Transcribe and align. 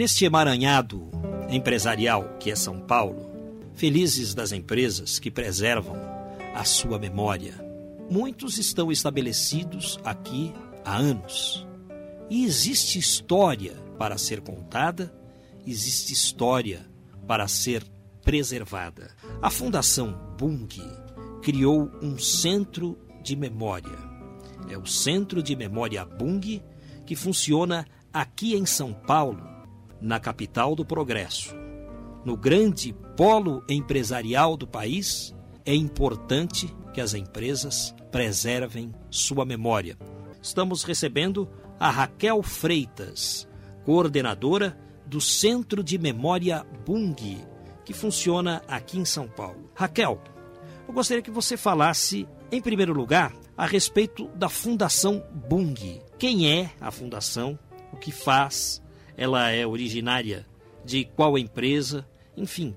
Neste 0.00 0.24
emaranhado 0.24 1.10
empresarial 1.50 2.38
que 2.40 2.50
é 2.50 2.56
São 2.56 2.80
Paulo, 2.80 3.30
felizes 3.74 4.32
das 4.32 4.50
empresas 4.50 5.18
que 5.18 5.30
preservam 5.30 5.94
a 6.54 6.64
sua 6.64 6.98
memória. 6.98 7.62
Muitos 8.10 8.56
estão 8.56 8.90
estabelecidos 8.90 10.00
aqui 10.02 10.54
há 10.86 10.96
anos. 10.96 11.66
E 12.30 12.46
existe 12.46 12.98
história 12.98 13.74
para 13.98 14.16
ser 14.16 14.40
contada, 14.40 15.14
existe 15.66 16.14
história 16.14 16.80
para 17.28 17.46
ser 17.46 17.84
preservada. 18.24 19.14
A 19.42 19.50
Fundação 19.50 20.18
Bung 20.38 20.80
criou 21.42 21.90
um 22.00 22.18
centro 22.18 22.98
de 23.22 23.36
memória. 23.36 23.98
É 24.70 24.78
o 24.78 24.86
Centro 24.86 25.42
de 25.42 25.54
Memória 25.54 26.02
Bung 26.06 26.62
que 27.04 27.14
funciona 27.14 27.86
aqui 28.10 28.54
em 28.54 28.64
São 28.64 28.94
Paulo, 28.94 29.49
na 30.00 30.18
capital 30.18 30.74
do 30.74 30.84
progresso. 30.84 31.54
No 32.24 32.36
grande 32.36 32.94
polo 33.16 33.62
empresarial 33.68 34.56
do 34.56 34.66
país, 34.66 35.34
é 35.64 35.74
importante 35.74 36.74
que 36.92 37.00
as 37.00 37.14
empresas 37.14 37.94
preservem 38.10 38.92
sua 39.10 39.44
memória. 39.44 39.96
Estamos 40.42 40.82
recebendo 40.82 41.48
a 41.78 41.90
Raquel 41.90 42.42
Freitas, 42.42 43.48
coordenadora 43.84 44.78
do 45.06 45.20
Centro 45.20 45.82
de 45.82 45.98
Memória 45.98 46.64
Bung, 46.84 47.38
que 47.84 47.92
funciona 47.92 48.62
aqui 48.68 48.98
em 48.98 49.04
São 49.04 49.26
Paulo. 49.26 49.70
Raquel, 49.74 50.20
eu 50.86 50.92
gostaria 50.94 51.22
que 51.22 51.30
você 51.30 51.56
falasse, 51.56 52.28
em 52.52 52.60
primeiro 52.60 52.92
lugar, 52.92 53.32
a 53.56 53.66
respeito 53.66 54.28
da 54.34 54.48
Fundação 54.48 55.24
Bung. 55.48 56.00
Quem 56.18 56.50
é 56.50 56.70
a 56.80 56.90
fundação? 56.90 57.58
O 57.92 57.96
que 57.96 58.12
faz? 58.12 58.82
Ela 59.20 59.50
é 59.50 59.66
originária 59.66 60.46
de 60.82 61.04
qual 61.04 61.36
empresa? 61.36 62.06
Enfim, 62.34 62.74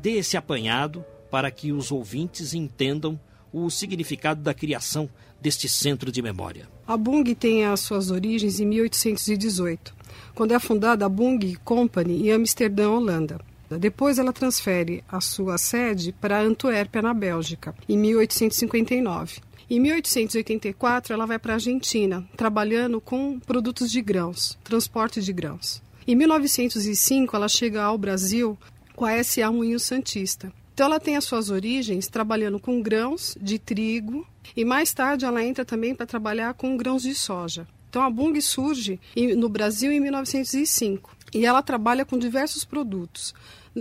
dê 0.00 0.14
esse 0.14 0.36
apanhado 0.36 1.04
para 1.30 1.48
que 1.52 1.70
os 1.70 1.92
ouvintes 1.92 2.52
entendam 2.52 3.18
o 3.52 3.70
significado 3.70 4.42
da 4.42 4.52
criação 4.52 5.08
deste 5.40 5.68
centro 5.68 6.10
de 6.10 6.20
memória. 6.20 6.68
A 6.84 6.96
Bung 6.96 7.32
tem 7.36 7.64
as 7.64 7.78
suas 7.78 8.10
origens 8.10 8.58
em 8.58 8.66
1818, 8.66 9.94
quando 10.34 10.50
é 10.50 10.58
fundada 10.58 11.06
a 11.06 11.08
Bung 11.08 11.56
Company 11.62 12.26
em 12.26 12.32
Amsterdã, 12.32 12.90
Holanda. 12.90 13.40
Depois 13.78 14.18
ela 14.18 14.32
transfere 14.32 15.04
a 15.08 15.20
sua 15.20 15.56
sede 15.58 16.10
para 16.10 16.40
Antuérpia, 16.40 17.02
na 17.02 17.14
Bélgica, 17.14 17.72
em 17.88 17.96
1859. 17.96 19.40
Em 19.70 19.78
1884 19.78 21.14
ela 21.14 21.24
vai 21.24 21.38
para 21.38 21.52
a 21.52 21.56
Argentina, 21.56 22.28
trabalhando 22.36 23.00
com 23.00 23.38
produtos 23.38 23.92
de 23.92 24.02
grãos, 24.02 24.58
transporte 24.64 25.22
de 25.22 25.32
grãos. 25.32 25.83
Em 26.06 26.14
1905 26.14 27.34
ela 27.34 27.48
chega 27.48 27.82
ao 27.82 27.96
Brasil 27.96 28.58
com 28.94 29.04
a 29.04 29.22
SA 29.24 29.50
Moinho 29.50 29.80
Santista. 29.80 30.52
Então 30.74 30.86
ela 30.86 31.00
tem 31.00 31.16
as 31.16 31.24
suas 31.24 31.50
origens 31.50 32.08
trabalhando 32.08 32.58
com 32.58 32.82
grãos 32.82 33.36
de 33.40 33.58
trigo 33.58 34.26
e 34.56 34.64
mais 34.64 34.92
tarde 34.92 35.24
ela 35.24 35.42
entra 35.42 35.64
também 35.64 35.94
para 35.94 36.04
trabalhar 36.04 36.52
com 36.54 36.76
grãos 36.76 37.02
de 37.02 37.14
soja. 37.14 37.66
Então 37.88 38.02
a 38.02 38.10
Bung 38.10 38.38
surge 38.40 39.00
no 39.36 39.48
Brasil 39.48 39.90
em 39.92 40.00
1905 40.00 41.16
e 41.32 41.46
ela 41.46 41.62
trabalha 41.62 42.04
com 42.04 42.18
diversos 42.18 42.64
produtos. 42.64 43.34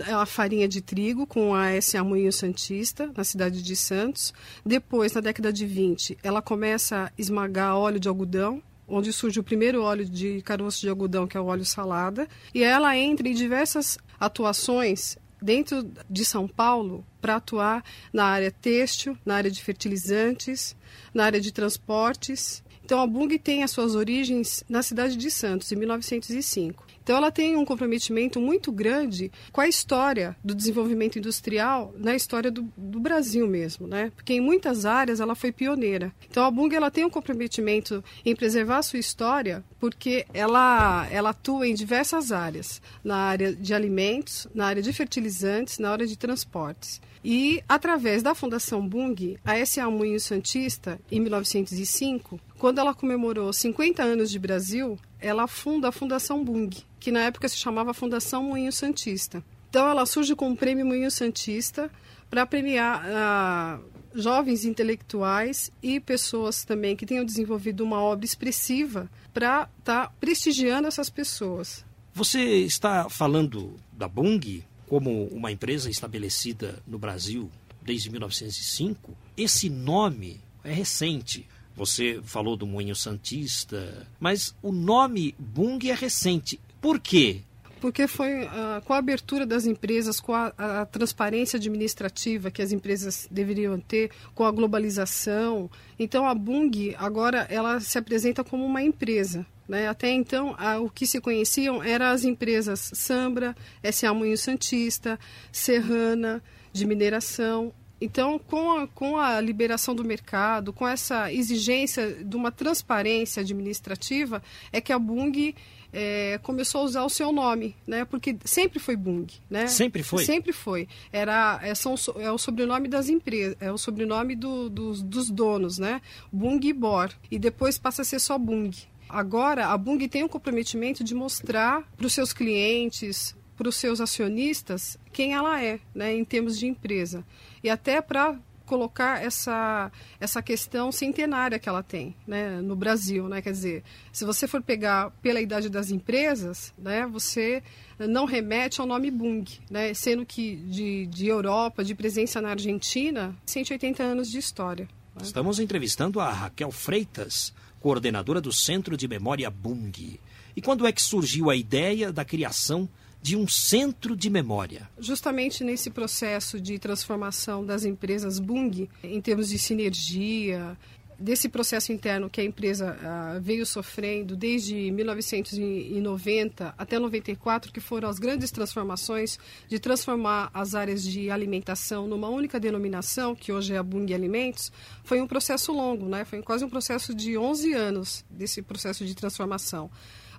A 0.08 0.26
farinha 0.26 0.68
de 0.68 0.82
trigo 0.82 1.28
com 1.28 1.54
a 1.54 1.80
SA 1.82 2.04
Moinho 2.04 2.32
Santista, 2.32 3.12
na 3.16 3.24
cidade 3.24 3.62
de 3.62 3.76
Santos. 3.76 4.34
Depois, 4.66 5.14
na 5.14 5.22
década 5.22 5.54
de 5.54 5.66
20, 5.66 6.18
ela 6.24 6.42
começa 6.42 7.06
a 7.06 7.12
esmagar 7.16 7.76
óleo 7.76 8.00
de 8.00 8.08
algodão, 8.08 8.62
onde 8.94 9.12
surge 9.12 9.40
o 9.40 9.44
primeiro 9.44 9.82
óleo 9.82 10.06
de 10.06 10.42
caroço 10.44 10.82
de 10.82 10.90
algodão, 10.90 11.28
que 11.28 11.36
é 11.36 11.40
o 11.40 11.46
óleo 11.46 11.66
salada. 11.66 12.28
E 12.54 12.64
ela 12.64 12.96
entra 12.98 13.28
em 13.28 13.34
diversas 13.34 13.98
atuações 14.20 15.18
dentro 15.42 15.92
de 16.10 16.24
São 16.24 16.48
Paulo 16.48 17.06
para 17.20 17.36
atuar 17.36 17.84
na 18.14 18.26
área 18.26 18.52
têxtil, 18.52 19.18
na 19.26 19.36
área 19.36 19.52
de 19.52 19.62
fertilizantes, 19.62 20.76
na 21.14 21.26
área 21.26 21.42
de 21.42 21.52
transportes. 21.52 22.63
Então 22.84 23.00
a 23.00 23.08
Bung 23.08 23.38
tem 23.40 23.64
as 23.64 23.72
suas 23.72 23.96
origens 23.96 24.64
na 24.68 24.84
cidade 24.84 25.16
de 25.16 25.32
Santos, 25.32 25.72
em 25.72 25.76
1905. 25.76 26.86
Então 27.04 27.18
ela 27.18 27.32
tem 27.32 27.56
um 27.56 27.66
comprometimento 27.66 28.40
muito 28.40 28.72
grande 28.72 29.32
com 29.52 29.62
a 29.62 29.68
história 29.68 30.36
do 30.44 30.56
desenvolvimento 30.56 31.18
industrial 31.18 31.94
na 31.98 32.16
história 32.16 32.50
do, 32.50 32.62
do, 32.78 33.00
Brasil 33.00 33.46
mesmo, 33.46 33.88
né? 33.88 34.12
Porque 34.16 34.34
em 34.34 34.40
muitas 34.40 34.86
áreas 34.86 35.20
ela 35.20 35.36
foi 35.36 35.52
pioneira. 35.52 36.14
Então 36.30 36.46
a 36.46 36.52
Bung 36.52 36.74
ela 36.74 36.90
tem 36.90 37.04
um 37.04 37.10
comprometimento 37.10 38.04
em 38.26 38.36
preservar 38.36 38.78
a 38.78 38.84
sua 38.84 39.00
história 39.00 39.64
porque 39.80 40.26
ela 40.34 41.08
ela 41.12 41.32
atua 41.32 41.68
em 41.68 41.74
diversas 41.74 42.32
áreas, 42.32 42.82
na 43.04 43.18
área 43.18 43.54
de 43.54 43.74
alimentos, 43.74 44.48
na 44.54 44.66
área 44.66 44.82
de 44.82 44.94
fertilizantes, 44.94 45.80
na 45.80 45.92
área 45.92 46.08
de 46.08 46.18
transportes. 46.18 47.02
E 47.24 47.64
através 47.70 48.22
da 48.22 48.36
Fundação 48.36 48.86
Bung, 48.86 49.38
a 49.46 49.66
SA 49.66 49.90
Moinho 49.90 50.20
Santista, 50.20 51.00
em 51.10 51.22
1905, 51.22 52.40
quando 52.58 52.80
ela 52.80 52.94
comemorou 52.94 53.54
50 53.54 54.04
anos 54.04 54.30
de 54.30 54.38
Brasil, 54.38 55.00
ela 55.20 55.48
funda 55.48 55.88
a 55.88 55.92
Fundação 55.92 56.44
Bung, 56.44 56.70
que 57.00 57.12
na 57.12 57.22
época 57.22 57.48
se 57.48 57.58
chamava 57.58 57.94
Fundação 57.94 58.44
Moinho 58.44 58.74
Santista. 58.74 59.44
Então 59.70 59.88
ela 59.88 60.06
surge 60.06 60.36
com 60.36 60.52
o 60.52 60.58
Prêmio 60.58 60.86
Moinho 60.86 61.10
Santista 61.10 61.90
para 62.30 62.46
premiar 62.46 63.02
ah, 63.06 63.80
jovens 64.14 64.66
intelectuais 64.66 65.72
e 65.82 66.00
pessoas 66.00 66.66
também 66.66 66.96
que 66.96 67.06
tenham 67.06 67.26
desenvolvido 67.26 67.84
uma 67.84 68.02
obra 68.02 68.26
expressiva 68.26 69.10
para 69.34 69.70
estar 69.80 70.08
tá 70.08 70.14
prestigiando 70.20 70.88
essas 70.88 71.10
pessoas. 71.10 71.86
Você 72.14 72.40
está 72.40 73.10
falando 73.10 73.76
da 73.92 74.08
Bung 74.08 74.64
como 74.94 75.26
uma 75.30 75.52
empresa 75.52 75.90
estabelecida 75.90 76.78
no 76.86 77.00
Brasil 77.00 77.50
desde 77.82 78.12
1905. 78.12 79.18
Esse 79.36 79.68
nome 79.68 80.40
é 80.64 80.72
recente. 80.72 81.48
Você 81.76 82.22
falou 82.24 82.56
do 82.56 82.68
Moinho 82.68 82.96
Santista, 82.96 84.06
mas 84.20 84.56
o 84.62 84.72
nome 84.72 85.34
Bung 85.40 85.80
é 85.90 85.96
recente. 85.96 86.60
Por 86.80 87.00
quê? 87.00 87.42
Porque 87.84 88.08
foi 88.08 88.46
uh, 88.46 88.82
com 88.86 88.94
a 88.94 88.98
abertura 88.98 89.46
das 89.46 89.66
empresas, 89.66 90.18
com 90.22 90.34
a, 90.34 90.54
a, 90.58 90.86
transparência 90.86 91.58
administrativa 91.58 92.50
que 92.50 92.62
as 92.62 92.72
empresas 92.72 93.28
deveriam 93.30 93.78
ter, 93.78 94.10
com 94.34 94.46
a 94.46 94.52
globalização. 94.52 95.70
Então 96.00 96.26
a 96.26 96.34
Bung 96.34 96.96
agora 96.98 97.46
ela 97.50 97.82
se 97.82 97.98
apresenta 97.98 98.42
como 98.42 98.66
uma 98.66 98.82
empresa. 98.82 99.46
Né? 99.68 99.90
Até 99.90 100.10
então, 100.12 100.56
a, 100.58 100.80
o 100.80 100.90
que 100.90 101.06
se 101.06 101.20
conheciam 101.20 101.84
eram 101.84 102.06
as 102.06 102.24
empresas 102.24 102.90
Sambra, 102.94 103.54
SA 103.92 104.14
Moinho 104.14 104.38
Santista, 104.38 105.20
Serrana, 105.52 106.42
de 106.72 106.88
mineração. 106.88 107.74
Então, 108.00 108.40
com 108.40 108.80
a, 108.80 108.88
com 108.88 109.18
a 109.18 109.42
liberação 109.42 109.94
do 109.94 110.06
mercado, 110.06 110.72
com 110.72 110.88
essa 110.88 111.34
exigência 111.34 112.24
de 112.24 112.36
uma 112.38 112.50
transparência 112.50 113.42
administrativa, 113.42 114.42
é 114.72 114.80
que 114.80 114.94
a 114.94 115.00
Bung 115.00 115.54
é, 115.94 116.40
começou 116.42 116.82
a 116.82 116.84
usar 116.86 117.04
o 117.04 117.10
seu 117.10 117.32
nome, 117.32 117.76
né? 117.86 118.04
Porque 118.04 118.36
sempre 118.44 118.80
foi 118.80 118.96
Bung, 118.96 119.28
né? 119.50 119.68
Sempre 119.68 120.02
foi. 120.02 120.26
Sempre 120.26 120.52
foi. 120.52 120.88
Era 121.12 121.60
é, 121.62 121.76
são, 121.76 121.94
é 122.18 122.32
o 122.32 122.38
sobrenome 122.38 122.88
das 122.88 123.08
empresas, 123.10 123.56
é 123.62 123.72
o 123.72 123.78
sobrenome 123.78 124.36
do, 124.36 124.70
dos, 124.70 125.04
dos 125.04 125.30
donos, 125.30 125.78
né? 125.78 126.02
Bung 126.32 126.60
e 126.68 126.74
Bor. 126.74 127.12
E 127.30 127.38
depois 127.38 127.78
passa 127.78 128.02
a 128.02 128.06
ser 128.06 128.20
só 128.20 128.38
Bung. 128.38 128.72
Agora 129.08 129.68
a 129.68 129.78
Bung 129.78 130.08
tem 130.08 130.24
um 130.24 130.28
comprometimento 130.28 131.04
de 131.04 131.14
mostrar 131.14 131.84
para 131.96 132.08
os 132.08 132.14
seus 132.14 132.34
clientes, 132.34 133.36
para 133.56 133.70
os 133.70 133.76
seus 133.76 134.02
acionistas 134.02 134.98
quem 135.12 135.34
ela 135.34 135.62
é, 135.62 135.80
né, 135.94 136.12
em 136.12 136.26
termos 136.26 136.58
de 136.58 136.66
empresa. 136.66 137.24
E 137.64 137.70
até 137.70 138.02
para 138.02 138.36
colocar 138.66 139.24
essa, 139.24 139.92
essa 140.20 140.42
questão 140.42 140.92
centenária 140.92 141.60
que 141.60 141.68
ela 141.68 141.84
tem 141.84 142.16
né, 142.28 142.62
no 142.62 142.76
Brasil. 142.76 143.28
Né? 143.28 143.42
Quer 143.42 143.52
dizer, 143.52 143.84
se 144.12 144.26
você 144.26 144.48
for 144.48 144.62
pegar 144.62 145.12
pela 145.22 145.42
idade 145.42 145.70
das 145.70 145.92
empresas, 145.92 146.74
né, 146.78 147.06
você 147.06 147.62
não 148.00 148.26
remete 148.26 148.82
ao 148.82 148.88
nome 148.88 149.12
Bung, 149.12 149.46
né, 149.70 149.94
sendo 149.94 150.26
que 150.26 150.56
de, 150.56 151.06
de 151.08 151.28
Europa, 151.28 151.84
de 151.84 151.94
presença 151.94 152.42
na 152.42 152.50
Argentina, 152.50 153.36
180 153.46 154.02
anos 154.02 154.30
de 154.30 154.38
história. 154.38 154.88
Né? 155.16 155.22
Estamos 155.24 155.60
entrevistando 155.60 156.20
a 156.20 156.32
Raquel 156.32 156.72
Freitas, 156.72 157.54
coordenadora 157.80 158.40
do 158.40 158.52
Centro 158.52 158.96
de 158.96 159.08
Memória 159.08 159.50
Bung. 159.50 160.20
E 160.56 160.62
quando 160.62 160.86
é 160.86 160.92
que 160.92 161.02
surgiu 161.02 161.50
a 161.50 161.56
ideia 161.56 162.12
da 162.12 162.24
criação 162.24 162.88
de 163.24 163.38
um 163.38 163.48
centro 163.48 164.18
de 164.18 164.30
memória. 164.30 164.90
Justamente 165.00 165.64
nesse 165.64 165.90
processo 165.90 166.60
de 166.60 166.78
transformação 166.78 167.66
das 167.66 167.86
empresas 167.86 168.38
Bung, 168.38 168.90
em 169.02 169.22
termos 169.22 169.48
de 169.48 169.58
sinergia, 169.58 170.78
desse 171.18 171.48
processo 171.48 171.94
interno 171.94 172.30
que 172.30 172.42
a 172.42 172.44
empresa 172.44 172.98
uh, 172.98 173.42
veio 173.42 173.66
sofrendo 173.66 174.36
desde 174.36 174.92
1990 174.92 176.76
até 176.78 177.00
94, 177.00 177.72
que 177.72 177.80
foram 177.80 178.10
as 178.10 178.20
grandes 178.20 178.52
transformações 178.52 179.40
de 179.70 179.80
transformar 179.80 180.52
as 180.54 180.76
áreas 180.76 181.02
de 181.02 181.32
alimentação 181.32 182.06
numa 182.08 182.28
única 182.28 182.60
denominação, 182.60 183.34
que 183.34 183.54
hoje 183.54 183.74
é 183.74 183.78
a 183.78 183.84
Bung 183.84 184.14
Alimentos, 184.14 184.70
foi 185.06 185.22
um 185.22 185.28
processo 185.28 185.72
longo, 185.72 186.10
né? 186.10 186.26
foi 186.26 186.42
quase 186.42 186.66
um 186.66 186.70
processo 186.70 187.14
de 187.14 187.38
11 187.38 187.72
anos 187.72 188.26
desse 188.30 188.62
processo 188.62 189.06
de 189.06 189.16
transformação 189.16 189.90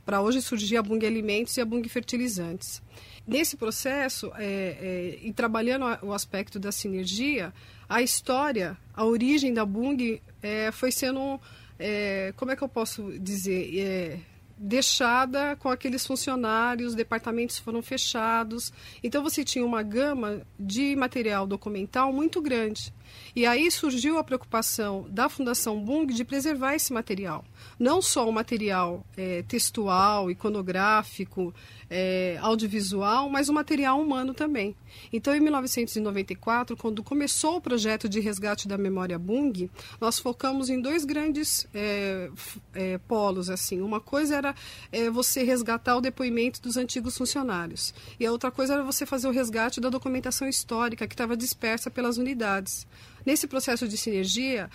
para 0.04 0.20
hoje 0.20 0.42
surgir 0.42 0.76
a 0.76 0.82
Bung 0.82 1.04
Alimentos 1.06 1.56
e 1.56 1.60
a 1.60 1.64
Bung 1.64 1.86
Fertilizantes. 1.88 2.82
Nesse 3.26 3.56
processo, 3.56 4.30
é, 4.36 4.44
é, 4.44 5.18
e 5.22 5.32
trabalhando 5.32 5.84
o 6.02 6.12
aspecto 6.12 6.58
da 6.58 6.70
sinergia, 6.70 7.54
a 7.88 8.02
história, 8.02 8.76
a 8.92 9.04
origem 9.04 9.54
da 9.54 9.64
Bung 9.64 10.20
é, 10.42 10.70
foi 10.72 10.92
sendo, 10.92 11.40
é, 11.78 12.34
como 12.36 12.50
é 12.50 12.56
que 12.56 12.62
eu 12.62 12.68
posso 12.68 13.18
dizer, 13.18 13.78
é, 13.78 14.18
deixada 14.56 15.56
com 15.56 15.68
aqueles 15.68 16.06
funcionários, 16.06 16.94
departamentos 16.94 17.58
foram 17.58 17.82
fechados. 17.82 18.72
Então 19.02 19.22
você 19.22 19.44
tinha 19.44 19.64
uma 19.64 19.82
gama 19.82 20.42
de 20.58 20.94
material 20.96 21.46
documental 21.46 22.12
muito 22.12 22.40
grande. 22.40 22.92
E 23.34 23.46
aí 23.46 23.70
surgiu 23.70 24.18
a 24.18 24.24
preocupação 24.24 25.06
da 25.10 25.28
Fundação 25.28 25.80
Bung 25.80 26.12
de 26.12 26.24
preservar 26.24 26.74
esse 26.74 26.92
material. 26.92 27.44
Não 27.78 28.00
só 28.00 28.28
o 28.28 28.32
material 28.32 29.04
é, 29.16 29.42
textual, 29.42 30.30
iconográfico, 30.30 31.54
é, 31.90 32.38
audiovisual, 32.40 33.28
mas 33.28 33.48
o 33.48 33.52
material 33.52 34.00
humano 34.00 34.34
também. 34.34 34.76
Então, 35.12 35.34
em 35.34 35.40
1994, 35.40 36.76
quando 36.76 37.02
começou 37.02 37.56
o 37.56 37.60
projeto 37.60 38.08
de 38.08 38.20
resgate 38.20 38.68
da 38.68 38.78
memória 38.78 39.18
Bung, 39.18 39.70
nós 40.00 40.18
focamos 40.18 40.70
em 40.70 40.80
dois 40.80 41.04
grandes 41.04 41.66
é, 41.74 42.30
é, 42.72 42.98
polos. 42.98 43.50
assim. 43.50 43.80
Uma 43.80 44.00
coisa 44.00 44.36
era 44.36 44.54
é, 44.92 45.10
você 45.10 45.42
resgatar 45.42 45.96
o 45.96 46.00
depoimento 46.00 46.60
dos 46.60 46.76
antigos 46.76 47.16
funcionários. 47.16 47.94
E 48.18 48.26
a 48.26 48.32
outra 48.32 48.50
coisa 48.50 48.74
era 48.74 48.82
você 48.82 49.04
fazer 49.04 49.28
o 49.28 49.32
resgate 49.32 49.80
da 49.80 49.88
documentação 49.88 50.48
histórica 50.48 51.06
que 51.06 51.14
estava 51.14 51.36
dispersa 51.36 51.90
pelas 51.90 52.18
unidades. 52.18 52.86
Nesse 53.24 53.46
processo 53.46 53.88
de 53.88 53.96
sinergia, 53.96 54.68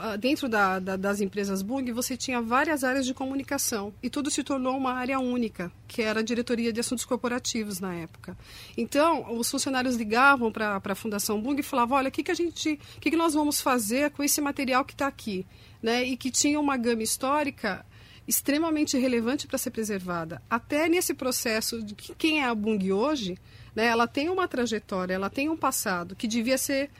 ah, 0.00 0.16
dentro 0.16 0.48
da, 0.48 0.78
da, 0.78 0.96
das 0.96 1.20
empresas 1.20 1.62
Bung, 1.62 1.90
você 1.92 2.16
tinha 2.16 2.40
várias 2.40 2.82
áreas 2.82 3.06
de 3.06 3.14
comunicação 3.14 3.94
e 4.02 4.10
tudo 4.10 4.30
se 4.30 4.42
tornou 4.42 4.76
uma 4.76 4.92
área 4.92 5.20
única, 5.20 5.70
que 5.86 6.02
era 6.02 6.20
a 6.20 6.22
diretoria 6.22 6.72
de 6.72 6.80
assuntos 6.80 7.04
corporativos 7.04 7.78
na 7.78 7.94
época. 7.94 8.36
Então, 8.76 9.38
os 9.38 9.48
funcionários 9.50 9.96
ligavam 9.96 10.50
para 10.50 10.80
a 10.82 10.94
Fundação 10.94 11.40
Bung 11.40 11.60
e 11.60 11.62
falavam: 11.62 11.96
olha, 11.96 12.08
o 12.08 12.12
que, 12.12 12.22
que 12.22 12.30
a 12.30 12.34
gente, 12.34 12.78
o 12.96 13.00
que, 13.00 13.10
que 13.10 13.16
nós 13.16 13.34
vamos 13.34 13.60
fazer 13.60 14.10
com 14.10 14.24
esse 14.24 14.40
material 14.40 14.84
que 14.84 14.94
está 14.94 15.06
aqui? 15.06 15.46
Né? 15.80 16.04
E 16.04 16.16
que 16.16 16.30
tinha 16.30 16.58
uma 16.58 16.76
gama 16.76 17.02
histórica 17.02 17.84
extremamente 18.26 18.96
relevante 18.96 19.46
para 19.46 19.58
ser 19.58 19.70
preservada. 19.70 20.40
Até 20.48 20.88
nesse 20.88 21.14
processo 21.14 21.82
de 21.82 21.94
quem 21.94 22.40
é 22.40 22.44
a 22.44 22.54
Bung 22.54 22.92
hoje, 22.92 23.36
né, 23.74 23.86
ela 23.86 24.06
tem 24.06 24.28
uma 24.28 24.46
trajetória, 24.46 25.14
ela 25.14 25.30
tem 25.30 25.48
um 25.48 25.56
passado 25.56 26.14
que 26.14 26.26
devia 26.26 26.58
ser 26.58 26.90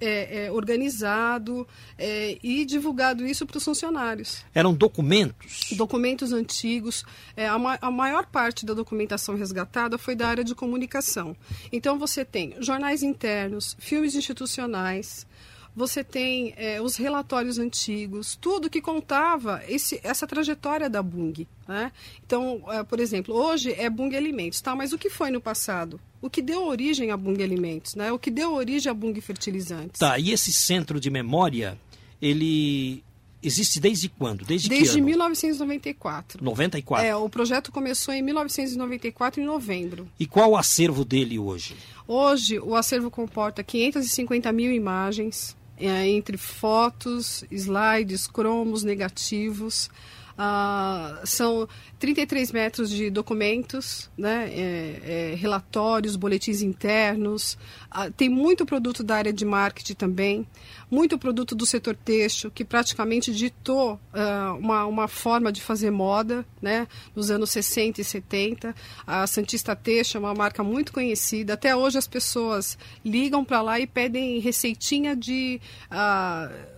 é, 0.00 0.46
é, 0.46 0.52
organizado 0.52 1.66
é, 1.98 2.38
e 2.42 2.64
divulgado 2.64 3.26
isso 3.26 3.46
para 3.46 3.56
os 3.56 3.64
funcionários. 3.64 4.44
Eram 4.54 4.74
documentos? 4.74 5.70
Documentos 5.72 6.32
antigos. 6.32 7.04
É, 7.36 7.48
a, 7.48 7.58
ma 7.58 7.78
a 7.80 7.90
maior 7.90 8.26
parte 8.26 8.66
da 8.66 8.74
documentação 8.74 9.36
resgatada 9.36 9.96
foi 9.96 10.14
da 10.14 10.28
área 10.28 10.44
de 10.44 10.54
comunicação. 10.54 11.36
Então 11.72 11.98
você 11.98 12.24
tem 12.24 12.54
jornais 12.60 13.02
internos, 13.02 13.76
filmes 13.78 14.14
institucionais, 14.14 15.26
você 15.74 16.04
tem 16.04 16.52
é, 16.56 16.80
os 16.80 16.96
relatórios 16.96 17.58
antigos, 17.58 18.36
tudo 18.40 18.68
que 18.68 18.80
contava 18.80 19.62
esse, 19.66 20.00
essa 20.02 20.26
trajetória 20.26 20.88
da 20.88 21.02
Bung. 21.02 21.46
Né? 21.66 21.90
Então, 22.24 22.62
é, 22.68 22.82
por 22.82 23.00
exemplo, 23.00 23.34
hoje 23.34 23.72
é 23.72 23.88
Bung 23.88 24.14
Alimentos, 24.14 24.60
tá? 24.60 24.74
mas 24.74 24.92
o 24.92 24.98
que 24.98 25.08
foi 25.08 25.30
no 25.30 25.40
passado? 25.40 26.00
O 26.20 26.28
que 26.28 26.42
deu 26.42 26.66
origem 26.66 27.10
a 27.10 27.16
Bung 27.16 27.42
Alimentos? 27.42 27.94
Né? 27.94 28.12
O 28.12 28.18
que 28.18 28.30
deu 28.30 28.52
origem 28.52 28.90
a 28.90 28.94
Bung 28.94 29.18
Fertilizantes? 29.20 29.98
Tá, 29.98 30.18
e 30.18 30.30
esse 30.30 30.52
centro 30.52 31.00
de 31.00 31.10
memória, 31.10 31.78
ele 32.20 33.02
existe 33.42 33.80
desde 33.80 34.08
quando? 34.08 34.44
Desde, 34.44 34.68
desde 34.68 35.00
1994. 35.00 36.42
94? 36.44 37.06
É, 37.06 37.16
o 37.16 37.28
projeto 37.28 37.72
começou 37.72 38.14
em 38.14 38.22
1994, 38.22 39.40
em 39.40 39.44
novembro. 39.44 40.06
E 40.18 40.26
qual 40.26 40.52
o 40.52 40.56
acervo 40.56 41.04
dele 41.04 41.38
hoje? 41.38 41.74
Hoje, 42.06 42.58
o 42.60 42.76
acervo 42.76 43.10
comporta 43.10 43.62
550 43.62 44.52
mil 44.52 44.70
imagens, 44.72 45.56
é, 45.86 46.08
entre 46.08 46.36
fotos, 46.36 47.44
slides, 47.50 48.26
cromos, 48.26 48.82
negativos. 48.84 49.90
Ah, 50.36 51.20
são 51.24 51.68
33 51.98 52.52
metros 52.52 52.90
de 52.90 53.10
documentos, 53.10 54.10
né, 54.16 54.50
é, 54.52 55.32
é, 55.32 55.34
relatórios, 55.34 56.16
boletins 56.16 56.62
internos. 56.62 57.58
Ah, 57.90 58.10
tem 58.10 58.28
muito 58.28 58.64
produto 58.66 59.02
da 59.02 59.16
área 59.16 59.32
de 59.32 59.44
marketing 59.44 59.94
também, 59.94 60.46
muito 60.90 61.18
produto 61.18 61.54
do 61.54 61.64
setor 61.64 61.96
têxtil, 61.96 62.50
que 62.50 62.64
praticamente 62.64 63.32
ditou 63.32 64.00
ah, 64.12 64.56
uma, 64.58 64.84
uma 64.86 65.08
forma 65.08 65.52
de 65.52 65.60
fazer 65.60 65.90
moda 65.90 66.44
né, 66.60 66.86
nos 67.14 67.30
anos 67.30 67.50
60 67.50 68.00
e 68.00 68.04
70. 68.04 68.74
A 69.06 69.26
Santista 69.26 69.76
Têxtil 69.76 70.20
é 70.20 70.24
uma 70.24 70.34
marca 70.34 70.62
muito 70.62 70.92
conhecida. 70.92 71.54
Até 71.54 71.74
hoje 71.76 71.98
as 71.98 72.06
pessoas 72.06 72.78
ligam 73.04 73.44
para 73.44 73.62
lá 73.62 73.80
e 73.80 73.86
pedem 73.86 74.38
receitinha 74.38 75.14
de 75.16 75.60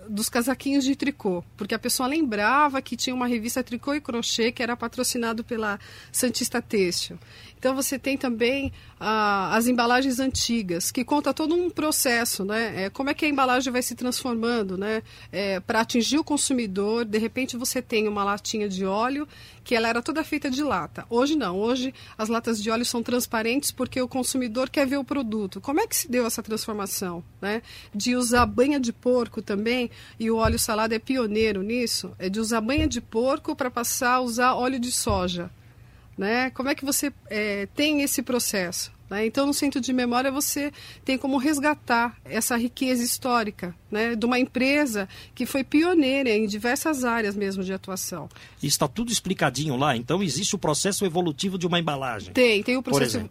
dos 0.08 0.28
casaquinhos 0.28 0.84
de 0.84 0.94
tricô, 0.94 1.44
porque 1.56 1.74
a 1.74 1.78
pessoa 1.78 2.08
lembrava 2.08 2.80
que 2.82 2.96
tinha 2.96 3.14
uma 3.14 3.26
revista 3.26 3.62
Tricô 3.62 3.94
e 3.94 4.00
Crochê 4.00 4.52
que 4.52 4.62
era 4.62 4.76
patrocinado 4.76 5.44
pela 5.44 5.78
Santista 6.12 6.60
Têxtil. 6.60 7.18
Então 7.64 7.75
você 7.75 7.99
tem 7.99 8.14
também 8.14 8.70
ah, 9.00 9.56
as 9.56 9.66
embalagens 9.66 10.20
antigas, 10.20 10.90
que 10.90 11.02
conta 11.02 11.32
todo 11.32 11.55
um 11.55 11.70
processo, 11.70 12.44
né? 12.44 12.84
É, 12.84 12.90
como 12.90 13.08
é 13.08 13.14
que 13.14 13.25
a 13.25 13.28
embalagem 13.28 13.72
vai 13.72 13.81
se 13.81 13.94
transformando, 13.94 14.76
né? 14.76 15.02
É, 15.32 15.61
Para 15.61 15.81
atingir 15.81 16.19
o 16.19 16.25
consumidor, 16.25 17.06
de 17.06 17.16
repente 17.16 17.56
você 17.56 17.81
tem 17.81 18.06
uma 18.06 18.22
latinha 18.22 18.69
de 18.69 18.84
óleo 18.84 19.26
que 19.64 19.75
ela 19.75 19.88
era 19.88 20.02
toda 20.02 20.22
feita 20.22 20.50
de 20.50 20.62
lata. 20.62 21.06
Hoje 21.08 21.37
não, 21.37 21.58
hoje 21.58 21.94
as 22.19 22.28
latas 22.28 22.62
de 22.62 22.70
óleo 22.70 22.84
são 22.84 23.02
transparentes 23.02 23.72
porque 23.72 23.99
o 23.99 24.06
consumidor 24.06 24.69
quer 24.69 24.87
ver 24.87 24.99
o 24.99 25.05
produto. 25.05 25.58
Como 25.58 25.81
é 25.81 25.87
que 25.87 25.96
se 25.96 26.06
deu 26.06 26.26
essa 26.26 26.43
transformação, 26.43 27.25
né? 27.40 27.62
De 27.94 28.14
usar 28.14 28.44
banha 28.44 28.78
de 28.78 28.93
porco 28.93 29.40
também, 29.40 29.90
e 30.20 30.31
o 30.31 30.37
óleo 30.37 30.58
salado 30.58 30.93
é 30.93 30.99
pioneiro 30.99 31.62
nisso, 31.62 32.14
é 32.19 32.28
de 32.28 32.38
usar 32.38 32.60
banha 32.60 32.87
de 32.87 33.00
porco 33.00 33.56
para 33.56 33.70
passar 33.70 34.17
a 34.17 34.20
usar 34.20 34.52
óleo 34.52 34.78
de 34.78 34.93
soja. 34.93 35.50
Né? 36.16 36.50
Como 36.50 36.68
é 36.68 36.74
que 36.74 36.84
você 36.84 37.12
é, 37.28 37.66
tem 37.74 38.02
esse 38.02 38.22
processo? 38.22 38.94
Né? 39.08 39.27
Então, 39.27 39.46
no 39.46 39.55
centro 39.55 39.81
de 39.81 39.93
memória, 39.93 40.31
você 40.31 40.73
tem 41.05 41.19
como 41.19 41.37
resgatar 41.37 42.17
essa 42.25 42.56
riqueza 42.56 43.03
histórica 43.03 43.75
né? 43.91 44.15
de 44.15 44.25
uma 44.25 44.39
empresa 44.39 45.08
que 45.34 45.46
foi 45.46 45.63
pioneira 45.63 46.31
em 46.31 46.46
diversas 46.46 47.05
áreas 47.05 47.37
mesmo 47.37 47.63
de 47.63 47.73
atuação. 47.73 48.29
E 48.63 48.67
está 48.67 48.89
tudo 48.89 49.13
explicadinho 49.13 49.77
lá? 49.77 49.96
Então, 49.96 50.23
existe 50.23 50.55
o 50.55 50.58
processo 50.58 51.05
evolutivo 51.05 51.58
de 51.58 51.67
uma 51.67 51.79
embalagem? 51.79 52.32
Tem, 52.32 52.63
tem 52.63 52.77
o 52.77 52.82
processo 52.82 53.29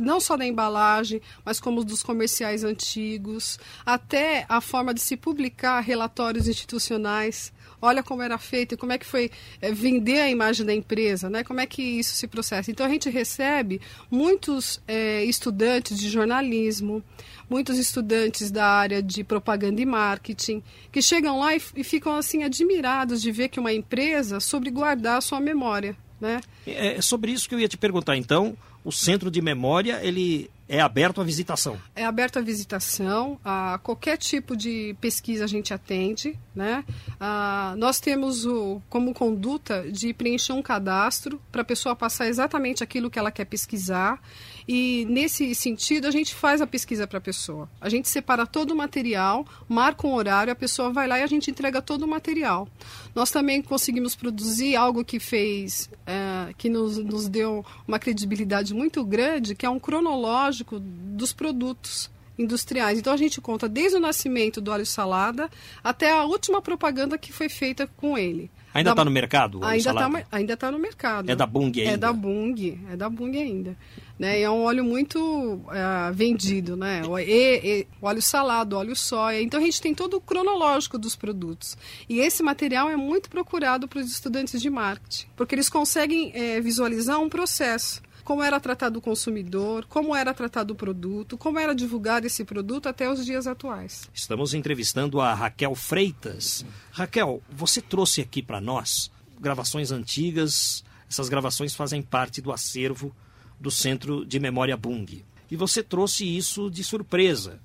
não 0.00 0.20
só 0.20 0.36
da 0.36 0.46
embalagem, 0.46 1.20
mas 1.44 1.60
como 1.60 1.84
dos 1.84 2.02
comerciais 2.02 2.64
antigos, 2.64 3.58
até 3.84 4.44
a 4.48 4.60
forma 4.60 4.92
de 4.92 5.00
se 5.00 5.16
publicar 5.16 5.80
relatórios 5.80 6.48
institucionais 6.48 7.52
olha 7.84 8.02
como 8.02 8.22
era 8.22 8.38
feito 8.38 8.74
e 8.74 8.76
como 8.76 8.92
é 8.92 8.98
que 8.98 9.04
foi 9.04 9.30
é, 9.60 9.70
vender 9.70 10.20
a 10.20 10.30
imagem 10.30 10.64
da 10.64 10.72
empresa, 10.72 11.28
né? 11.28 11.44
Como 11.44 11.60
é 11.60 11.66
que 11.66 11.82
isso 11.82 12.14
se 12.14 12.26
processa. 12.26 12.70
Então 12.70 12.86
a 12.86 12.88
gente 12.88 13.10
recebe 13.10 13.80
muitos 14.10 14.80
é, 14.88 15.13
estudantes 15.22 15.98
de 15.98 16.08
jornalismo, 16.08 17.04
muitos 17.48 17.78
estudantes 17.78 18.50
da 18.50 18.66
área 18.66 19.02
de 19.02 19.22
propaganda 19.22 19.80
e 19.80 19.86
marketing, 19.86 20.62
que 20.90 21.02
chegam 21.02 21.38
lá 21.38 21.54
e, 21.54 21.62
e 21.76 21.84
ficam 21.84 22.16
assim 22.16 22.42
admirados 22.42 23.20
de 23.20 23.30
ver 23.30 23.48
que 23.48 23.60
uma 23.60 23.72
empresa 23.72 24.40
soube 24.40 24.70
guardar 24.70 25.18
a 25.18 25.20
sua 25.20 25.38
memória. 25.38 25.96
Né? 26.20 26.40
É, 26.66 26.96
é 26.96 27.02
sobre 27.02 27.32
isso 27.32 27.48
que 27.48 27.54
eu 27.54 27.60
ia 27.60 27.68
te 27.68 27.76
perguntar. 27.76 28.16
Então, 28.16 28.56
o 28.84 28.90
centro 28.90 29.30
de 29.30 29.40
memória 29.40 30.00
ele 30.02 30.50
é 30.68 30.80
aberto 30.80 31.20
à 31.20 31.24
visitação? 31.24 31.78
É 31.94 32.04
aberto 32.04 32.38
à 32.38 32.42
visitação, 32.42 33.38
a 33.44 33.78
qualquer 33.82 34.16
tipo 34.16 34.56
de 34.56 34.96
pesquisa 35.00 35.44
a 35.44 35.46
gente 35.46 35.74
atende. 35.74 36.38
Né? 36.54 36.84
Ah, 37.20 37.74
nós 37.76 38.00
temos 38.00 38.46
o, 38.46 38.80
como 38.88 39.12
conduta 39.12 39.90
de 39.90 40.12
preencher 40.14 40.52
um 40.52 40.62
cadastro 40.62 41.40
para 41.52 41.62
a 41.62 41.64
pessoa 41.64 41.94
passar 41.94 42.28
exatamente 42.28 42.82
aquilo 42.82 43.10
que 43.10 43.18
ela 43.18 43.30
quer 43.30 43.44
pesquisar. 43.44 44.20
E 44.66 45.04
nesse 45.08 45.54
sentido, 45.54 46.06
a 46.06 46.10
gente 46.10 46.34
faz 46.34 46.62
a 46.62 46.66
pesquisa 46.66 47.06
para 47.06 47.18
a 47.18 47.20
pessoa. 47.20 47.68
A 47.80 47.88
gente 47.88 48.08
separa 48.08 48.46
todo 48.46 48.70
o 48.70 48.76
material, 48.76 49.46
marca 49.68 50.06
um 50.06 50.14
horário, 50.14 50.52
a 50.52 50.56
pessoa 50.56 50.90
vai 50.90 51.06
lá 51.06 51.18
e 51.18 51.22
a 51.22 51.26
gente 51.26 51.50
entrega 51.50 51.82
todo 51.82 52.04
o 52.04 52.08
material. 52.08 52.66
Nós 53.14 53.30
também 53.30 53.60
conseguimos 53.60 54.14
produzir 54.14 54.74
algo 54.74 55.04
que 55.04 55.20
fez, 55.20 55.90
é, 56.06 56.52
que 56.56 56.70
nos, 56.70 56.96
nos 56.96 57.28
deu 57.28 57.64
uma 57.86 57.98
credibilidade 57.98 58.72
muito 58.72 59.04
grande, 59.04 59.54
que 59.54 59.66
é 59.66 59.70
um 59.70 59.78
cronológico 59.78 60.80
dos 60.80 61.32
produtos 61.32 62.10
industriais. 62.38 62.98
Então 62.98 63.12
a 63.12 63.16
gente 63.16 63.40
conta 63.40 63.68
desde 63.68 63.96
o 63.96 64.00
nascimento 64.00 64.60
do 64.60 64.70
óleo 64.70 64.86
salada 64.86 65.48
até 65.82 66.10
a 66.10 66.24
última 66.24 66.60
propaganda 66.60 67.16
que 67.18 67.32
foi 67.32 67.48
feita 67.48 67.86
com 67.96 68.18
ele. 68.18 68.50
Ainda 68.72 68.90
está 68.90 69.04
no 69.04 69.10
mercado? 69.10 69.64
Ainda 69.64 69.90
está 69.90 70.26
ainda 70.32 70.56
tá 70.56 70.72
no 70.72 70.78
mercado. 70.80 71.30
É 71.30 71.36
da 71.36 71.46
Bung 71.46 71.72
ainda? 71.78 71.90
É 71.92 71.96
da 71.96 72.12
Bung, 72.12 72.80
é 72.90 72.96
da 72.96 73.08
Bung 73.08 73.38
ainda. 73.38 73.76
Né? 74.18 74.40
E 74.40 74.42
é 74.42 74.50
um 74.50 74.62
óleo 74.62 74.84
muito 74.84 75.18
uh, 75.18 76.12
vendido, 76.12 76.76
né? 76.76 77.02
E, 77.26 77.60
e, 77.80 77.86
óleo 78.00 78.22
salado, 78.22 78.74
óleo 78.74 78.94
soia. 78.94 79.42
Então 79.42 79.60
a 79.60 79.62
gente 79.62 79.80
tem 79.80 79.94
todo 79.94 80.18
o 80.18 80.20
cronológico 80.20 80.96
dos 80.96 81.16
produtos. 81.16 81.76
E 82.08 82.20
esse 82.20 82.42
material 82.42 82.88
é 82.88 82.96
muito 82.96 83.28
procurado 83.28 83.88
para 83.88 83.98
os 83.98 84.10
estudantes 84.10 84.62
de 84.62 84.70
marketing, 84.70 85.26
porque 85.36 85.54
eles 85.54 85.68
conseguem 85.68 86.30
é, 86.34 86.60
visualizar 86.60 87.20
um 87.20 87.28
processo 87.28 88.02
como 88.24 88.42
era 88.42 88.58
tratado 88.58 88.98
o 88.98 89.02
consumidor, 89.02 89.84
como 89.86 90.16
era 90.16 90.32
tratado 90.32 90.72
o 90.72 90.76
produto, 90.76 91.36
como 91.36 91.58
era 91.58 91.74
divulgado 91.74 92.26
esse 92.26 92.42
produto 92.42 92.88
até 92.88 93.10
os 93.10 93.24
dias 93.24 93.46
atuais. 93.46 94.08
Estamos 94.14 94.54
entrevistando 94.54 95.20
a 95.20 95.34
Raquel 95.34 95.74
Freitas. 95.74 96.64
Raquel, 96.90 97.42
você 97.50 97.82
trouxe 97.82 98.22
aqui 98.22 98.42
para 98.42 98.60
nós 98.62 99.10
gravações 99.38 99.92
antigas, 99.92 100.82
essas 101.08 101.28
gravações 101.28 101.74
fazem 101.74 102.00
parte 102.00 102.40
do 102.40 102.50
acervo 102.50 103.14
do 103.60 103.70
Centro 103.70 104.24
de 104.24 104.38
Memória 104.38 104.76
Bung. 104.76 105.24
E 105.50 105.56
você 105.56 105.82
trouxe 105.82 106.24
isso 106.24 106.70
de 106.70 106.82
surpresa 106.82 107.60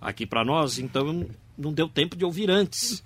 aqui 0.00 0.26
para 0.26 0.44
nós, 0.44 0.78
então 0.78 1.26
não 1.56 1.72
deu 1.72 1.88
tempo 1.88 2.16
de 2.16 2.24
ouvir 2.24 2.50
antes. 2.50 3.02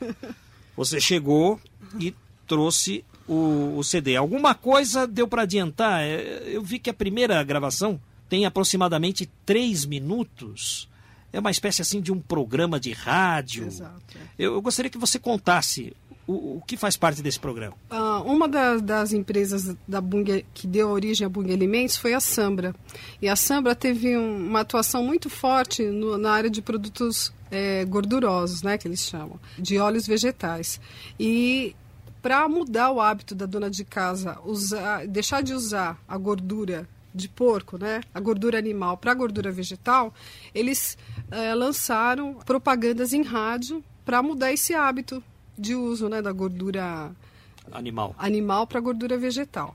Você 0.76 1.00
chegou 1.00 1.60
e 2.00 2.14
trouxe 2.46 3.04
o, 3.28 3.78
o 3.78 3.84
CD. 3.84 4.16
Alguma 4.16 4.54
coisa 4.54 5.06
deu 5.06 5.26
para 5.28 5.42
adiantar? 5.42 6.02
É, 6.02 6.42
eu 6.46 6.62
vi 6.62 6.78
que 6.78 6.90
a 6.90 6.94
primeira 6.94 7.42
gravação 7.42 8.00
tem 8.28 8.44
aproximadamente 8.46 9.30
três 9.46 9.84
minutos. 9.84 10.88
É 11.32 11.40
uma 11.40 11.50
espécie 11.50 11.82
assim 11.82 12.00
de 12.00 12.12
um 12.12 12.20
programa 12.20 12.78
de 12.78 12.92
rádio. 12.92 13.66
Exato. 13.66 14.16
É. 14.16 14.20
Eu, 14.38 14.54
eu 14.54 14.62
gostaria 14.62 14.90
que 14.90 14.98
você 14.98 15.18
contasse 15.18 15.94
o, 16.26 16.56
o, 16.56 16.62
que 16.66 16.76
faz 16.76 16.96
parte 16.96 17.22
desse 17.22 17.38
programa? 17.38 17.74
Uh, 17.90 18.22
uma 18.24 18.48
das, 18.48 18.80
das, 18.82 19.12
empresas 19.12 19.76
da 19.86 20.02
que 20.52 20.66
deu 20.66 20.88
origem 20.88 21.26
à 21.26 21.28
Bung 21.28 21.52
Alimentos 21.52 21.96
foi 21.96 22.14
a 22.14 22.20
Sambra. 22.20 22.74
E 23.20 23.28
a 23.28 23.36
Sambra 23.36 23.74
teve 23.74 24.16
um, 24.16 24.48
uma 24.48 24.60
atuação 24.60 25.04
muito 25.04 25.28
forte 25.28 25.84
no, 25.84 26.16
na 26.16 26.32
área 26.32 26.50
de 26.50 26.62
produtos 26.62 27.32
é, 27.50 27.84
gordurosos, 27.84 28.62
né, 28.62 28.78
que 28.78 28.88
eles 28.88 29.00
chamam, 29.00 29.38
de 29.58 29.78
óleos 29.78 30.06
vegetais. 30.06 30.80
E 31.18 31.76
para 32.22 32.48
mudar 32.48 32.90
o 32.90 33.00
hábito 33.00 33.34
da 33.34 33.44
dona 33.44 33.70
de 33.70 33.84
casa, 33.84 34.38
usar, 34.44 35.06
deixar 35.06 35.42
de 35.42 35.52
usar 35.52 36.02
a 36.08 36.16
gordura 36.16 36.88
de 37.14 37.28
porco, 37.28 37.78
né, 37.78 38.00
a 38.12 38.18
gordura 38.18 38.58
animal 38.58 38.96
para 38.96 39.12
a 39.12 39.14
gordura 39.14 39.52
vegetal, 39.52 40.12
eles 40.54 40.98
é, 41.30 41.54
lançaram 41.54 42.34
propagandas 42.34 43.12
em 43.12 43.22
rádio 43.22 43.84
para 44.04 44.22
mudar 44.22 44.52
esse 44.52 44.74
hábito 44.74 45.22
de 45.56 45.74
uso 45.74 46.08
né, 46.08 46.20
da 46.20 46.32
gordura 46.32 47.10
animal, 47.72 48.14
animal 48.18 48.66
para 48.66 48.80
gordura 48.80 49.16
vegetal. 49.16 49.74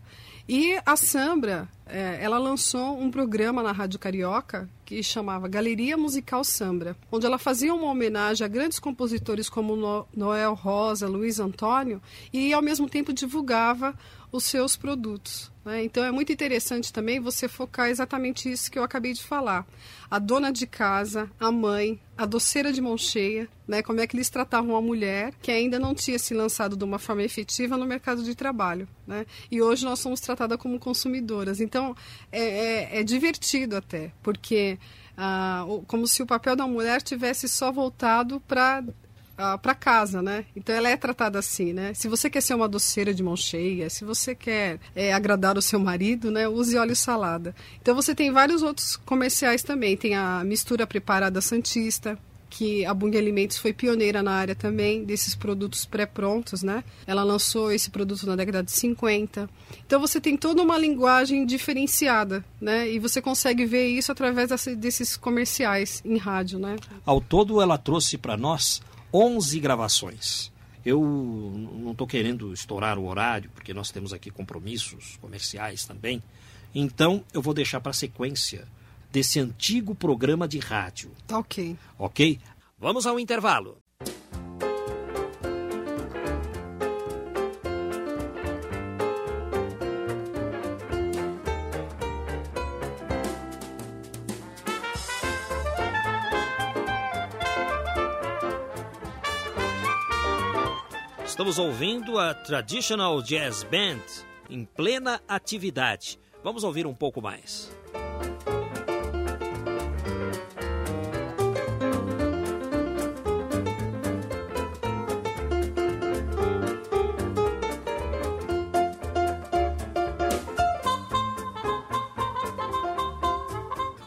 E 0.52 0.80
a 0.84 0.96
Sambra, 0.96 1.70
é, 1.86 2.18
ela 2.20 2.40
lançou 2.40 3.00
um 3.00 3.12
programa 3.12 3.62
na 3.62 3.72
Rádio 3.72 4.00
Carioca 4.00 4.68
que 4.84 5.04
chamava 5.04 5.48
Galeria 5.48 5.96
Musical 5.96 6.44
Sambra, 6.44 6.98
onde 7.12 7.24
ela 7.28 7.38
fazia 7.38 7.72
uma 7.72 7.86
homenagem 7.86 8.44
a 8.44 8.48
grandes 8.48 8.80
compositores 8.80 9.48
como 9.48 10.08
Noel 10.12 10.56
Rosa, 10.56 11.08
Luiz 11.08 11.40
Antônio, 11.40 12.02
e 12.34 12.52
ao 12.52 12.64
mesmo 12.64 12.90
tempo 12.90 13.14
divulgava 13.14 13.94
os 14.32 14.44
seus 14.44 14.76
produtos. 14.76 15.52
Né? 15.66 15.84
Então 15.84 16.04
é 16.04 16.12
muito 16.12 16.32
interessante 16.32 16.92
também 16.92 17.20
você 17.20 17.48
focar 17.48 17.90
exatamente 17.90 18.52
isso 18.52 18.72
que 18.72 18.78
eu 18.78 18.84
acabei 18.84 19.14
de 19.14 19.24
falar. 19.24 19.66
A 20.10 20.20
dona 20.20 20.52
de 20.52 20.66
casa, 20.66 21.30
a 21.40 21.52
mãe, 21.52 22.00
a 22.18 22.26
doceira 22.26 22.72
de 22.72 22.82
mão 22.82 22.98
cheia, 22.98 23.48
né? 23.68 23.82
como 23.82 24.00
é 24.00 24.08
que 24.08 24.16
eles 24.16 24.30
tratavam 24.30 24.76
a 24.76 24.82
mulher 24.82 25.34
que 25.42 25.52
ainda 25.52 25.80
não 25.80 25.94
tinha 25.94 26.18
se 26.18 26.34
lançado 26.34 26.76
de 26.76 26.84
uma 26.84 27.00
forma 27.00 27.24
efetiva 27.24 27.78
no 27.78 27.86
mercado 27.86 28.24
de 28.24 28.36
trabalho. 28.36 28.88
Né? 29.06 29.26
E 29.52 29.62
hoje 29.62 29.86
nós 29.86 30.00
somos 30.00 30.20
tratadas 30.20 30.58
como 30.58 30.80
consumidoras. 30.80 31.60
Então 31.60 31.96
é, 32.32 32.42
é, 32.42 33.00
é 33.00 33.04
divertido 33.04 33.76
até, 33.76 34.12
porque 34.22 34.78
ah, 35.18 35.66
como 35.86 36.08
se 36.08 36.24
o 36.24 36.26
papel 36.26 36.56
da 36.56 36.66
mulher 36.66 37.02
tivesse 37.02 37.50
só 37.50 37.72
voltado 37.72 38.40
para 38.48 38.84
para 39.62 39.74
casa, 39.74 40.22
né? 40.22 40.46
Então 40.56 40.76
ela 40.76 40.90
é 40.90 40.98
tratada 40.98 41.40
assim, 41.40 41.74
né? 41.74 41.94
Se 41.94 42.08
você 42.08 42.30
quer 42.30 42.42
ser 42.42 42.54
uma 42.54 42.68
doceira 42.68 43.14
de 43.14 43.24
mão 43.24 43.36
cheia, 43.36 43.90
se 43.90 44.04
você 44.04 44.36
quer 44.36 44.80
é, 44.96 45.14
agradar 45.14 45.58
o 45.58 45.62
seu 45.62 45.80
marido, 45.80 46.32
né? 46.32 46.48
Use 46.48 46.78
óleo 46.78 46.96
salada. 46.96 47.56
Então 47.82 47.96
você 47.96 48.14
tem 48.14 48.32
vários 48.32 48.62
outros 48.62 48.96
comerciais 48.98 49.64
também. 49.64 49.96
Tem 49.96 50.16
a 50.16 50.44
mistura 50.44 50.86
preparada 50.86 51.42
santista, 51.42 52.18
que 52.50 52.86
a 52.86 52.94
Bung 52.94 53.16
Alimentos 53.16 53.58
foi 53.58 53.72
pioneira 53.72 54.24
na 54.24 54.32
área 54.32 54.56
também 54.56 55.04
desses 55.04 55.36
produtos 55.36 55.86
pré-prontos, 55.86 56.64
né? 56.64 56.84
Ela 57.06 57.24
lançou 57.24 57.72
esse 57.72 57.90
produto 57.92 58.26
na 58.26 58.36
década 58.36 58.64
de 58.64 58.72
50. 58.72 59.50
Então 59.86 60.00
você 60.00 60.20
tem 60.20 60.36
toda 60.36 60.64
uma 60.64 60.78
linguagem 60.78 61.46
diferenciada, 61.46 62.44
né? 62.60 62.90
E 62.90 62.98
você 62.98 63.22
consegue 63.22 63.66
ver 63.66 63.88
isso 63.88 64.12
através 64.12 64.50
desses 64.78 65.16
comerciais 65.16 66.02
em 66.04 66.18
rádio, 66.18 66.58
né? 66.58 66.76
Ao 67.06 67.22
todo 67.22 67.62
ela 67.62 67.78
trouxe 67.78 68.18
para 68.18 68.36
nós 68.36 68.82
11 69.14 69.60
gravações. 69.60 70.52
Eu 70.86 71.02
não 71.84 71.92
estou 71.92 72.08
querendo 72.08 72.54
estourar 72.54 72.98
o 72.98 73.06
horário, 73.08 73.50
porque 73.54 73.74
nós 73.74 73.92
temos 73.92 74.14
aqui 74.14 74.32
compromissos 74.32 75.18
comerciais 75.18 75.86
também. 75.86 76.24
Então, 76.74 77.24
eu 77.34 77.42
vou 77.42 77.54
deixar 77.54 77.82
para 77.82 77.92
a 77.92 77.94
sequência 77.94 78.68
desse 79.12 79.40
antigo 79.40 79.94
programa 79.94 80.48
de 80.48 80.60
rádio. 80.60 81.12
Tá 81.28 81.40
ok. 81.40 81.78
Ok? 81.98 82.40
Vamos 82.78 83.06
ao 83.06 83.20
intervalo. 83.20 83.78
Estamos 101.50 101.68
ouvindo 101.68 102.20
a 102.20 102.32
Traditional 102.32 103.24
Jazz 103.24 103.64
Band 103.64 104.04
em 104.52 104.64
plena 104.66 105.20
atividade. 105.28 106.20
Vamos 106.44 106.64
ouvir 106.64 106.86
um 106.86 106.94
pouco 106.94 107.24
mais. 107.24 107.76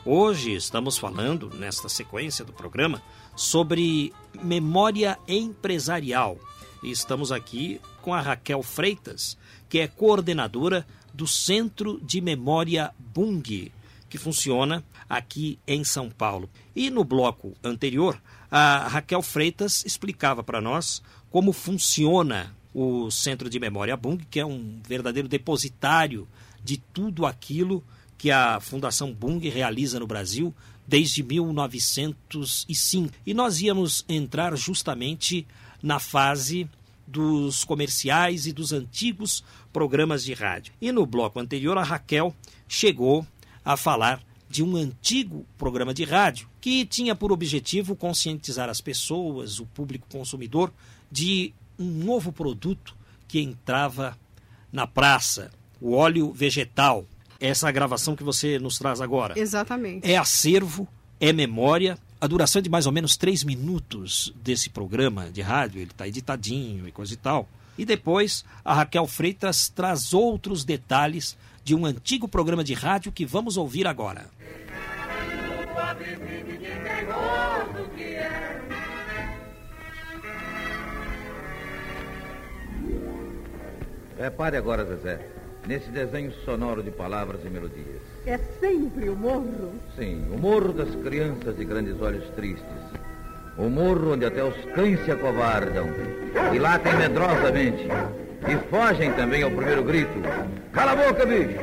Hoje 0.06 0.54
estamos 0.54 0.96
falando, 0.96 1.50
nesta 1.50 1.88
sequência 1.88 2.44
do 2.44 2.52
programa, 2.52 3.02
sobre 3.34 4.12
memória 4.40 5.18
empresarial 5.26 6.38
e 6.82 6.90
estamos 6.90 7.30
aqui 7.30 7.80
com 8.00 8.12
a 8.12 8.20
Raquel 8.20 8.62
Freitas, 8.62 9.38
que 9.68 9.78
é 9.78 9.86
coordenadora 9.86 10.86
do 11.14 11.26
Centro 11.26 12.00
de 12.02 12.20
Memória 12.20 12.92
Bung, 12.98 13.70
que 14.08 14.18
funciona 14.18 14.84
aqui 15.08 15.58
em 15.66 15.84
São 15.84 16.10
Paulo. 16.10 16.50
E 16.74 16.90
no 16.90 17.04
bloco 17.04 17.54
anterior, 17.62 18.20
a 18.50 18.88
Raquel 18.88 19.22
Freitas 19.22 19.84
explicava 19.84 20.42
para 20.42 20.60
nós 20.60 21.02
como 21.30 21.52
funciona 21.52 22.54
o 22.74 23.10
Centro 23.10 23.48
de 23.48 23.60
Memória 23.60 23.96
Bung, 23.96 24.24
que 24.30 24.40
é 24.40 24.46
um 24.46 24.80
verdadeiro 24.86 25.28
depositário 25.28 26.26
de 26.62 26.76
tudo 26.78 27.24
aquilo 27.26 27.82
que 28.18 28.30
a 28.30 28.60
Fundação 28.60 29.12
Bung 29.12 29.48
realiza 29.48 29.98
no 29.98 30.06
Brasil 30.06 30.54
desde 30.86 31.22
1905. 31.22 33.12
E 33.26 33.34
nós 33.34 33.60
íamos 33.60 34.04
entrar 34.08 34.56
justamente 34.56 35.46
na 35.82 35.98
fase 35.98 36.68
dos 37.06 37.64
comerciais 37.64 38.46
e 38.46 38.52
dos 38.52 38.72
antigos 38.72 39.44
programas 39.72 40.24
de 40.24 40.32
rádio. 40.32 40.72
E 40.80 40.92
no 40.92 41.04
bloco 41.04 41.40
anterior, 41.40 41.76
a 41.76 41.82
Raquel 41.82 42.34
chegou 42.68 43.26
a 43.64 43.76
falar 43.76 44.22
de 44.48 44.62
um 44.62 44.76
antigo 44.76 45.46
programa 45.56 45.94
de 45.94 46.04
rádio 46.04 46.48
que 46.60 46.84
tinha 46.84 47.14
por 47.14 47.32
objetivo 47.32 47.96
conscientizar 47.96 48.68
as 48.68 48.80
pessoas, 48.80 49.58
o 49.58 49.66
público 49.66 50.06
consumidor, 50.10 50.72
de 51.10 51.54
um 51.78 51.86
novo 51.86 52.32
produto 52.32 52.94
que 53.26 53.40
entrava 53.40 54.16
na 54.70 54.86
praça, 54.86 55.50
o 55.80 55.94
óleo 55.94 56.32
vegetal. 56.32 57.06
Essa 57.40 57.72
gravação 57.72 58.14
que 58.14 58.22
você 58.22 58.58
nos 58.58 58.78
traz 58.78 59.00
agora. 59.00 59.36
Exatamente. 59.36 60.08
É 60.08 60.16
acervo, 60.16 60.86
é 61.18 61.32
memória 61.32 61.98
a 62.22 62.26
duração 62.28 62.60
é 62.60 62.62
de 62.62 62.70
mais 62.70 62.86
ou 62.86 62.92
menos 62.92 63.16
três 63.16 63.42
minutos 63.42 64.32
desse 64.36 64.70
programa 64.70 65.28
de 65.28 65.40
rádio, 65.40 65.80
ele 65.80 65.90
está 65.90 66.06
editadinho 66.06 66.86
e 66.86 66.92
coisa 66.92 67.12
e 67.12 67.16
tal. 67.16 67.48
E 67.76 67.84
depois 67.84 68.44
a 68.64 68.72
Raquel 68.72 69.08
Freitas 69.08 69.68
traz 69.68 70.14
outros 70.14 70.64
detalhes 70.64 71.36
de 71.64 71.74
um 71.74 71.84
antigo 71.84 72.28
programa 72.28 72.62
de 72.62 72.74
rádio 72.74 73.10
que 73.10 73.26
vamos 73.26 73.56
ouvir 73.56 73.88
agora. 73.88 74.30
Repare 84.16 84.56
agora, 84.56 84.84
Zezé 84.84 85.41
nesse 85.66 85.90
desenho 85.90 86.32
sonoro 86.44 86.82
de 86.82 86.90
palavras 86.90 87.40
e 87.44 87.48
melodias. 87.48 88.02
É 88.26 88.38
sempre 88.60 89.08
o 89.08 89.16
morro? 89.16 89.72
Sim, 89.96 90.24
o 90.32 90.38
morro 90.38 90.72
das 90.72 90.94
crianças 90.96 91.56
de 91.56 91.64
grandes 91.64 92.00
olhos 92.00 92.24
tristes. 92.30 92.66
O 93.56 93.68
morro 93.68 94.14
onde 94.14 94.24
até 94.24 94.42
os 94.42 94.56
cães 94.74 95.04
se 95.04 95.10
acovardam 95.10 95.88
e 96.52 96.58
latem 96.58 96.96
medrosamente. 96.96 97.86
E 98.48 98.56
fogem 98.70 99.12
também 99.12 99.42
ao 99.42 99.50
primeiro 99.50 99.84
grito. 99.84 100.20
Cala 100.72 100.92
a 100.92 100.96
boca, 100.96 101.24
bicho! 101.24 101.60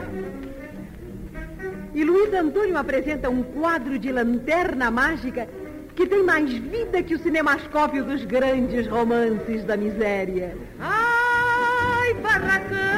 E 1.93 2.03
Luiz 2.03 2.33
Antônio 2.33 2.77
apresenta 2.77 3.29
um 3.29 3.43
quadro 3.43 3.99
de 3.99 4.11
lanterna 4.11 4.89
mágica 4.89 5.47
que 5.95 6.07
tem 6.07 6.23
mais 6.23 6.49
vida 6.49 7.03
que 7.03 7.13
o 7.13 7.19
cinemascópio 7.19 8.05
dos 8.05 8.23
grandes 8.23 8.87
romances 8.87 9.65
da 9.65 9.75
miséria. 9.75 10.55
Ai, 10.79 12.13
barracão, 12.13 12.88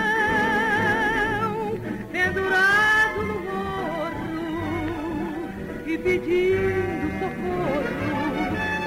pedindo 6.03 7.10
socorro. 7.20 7.81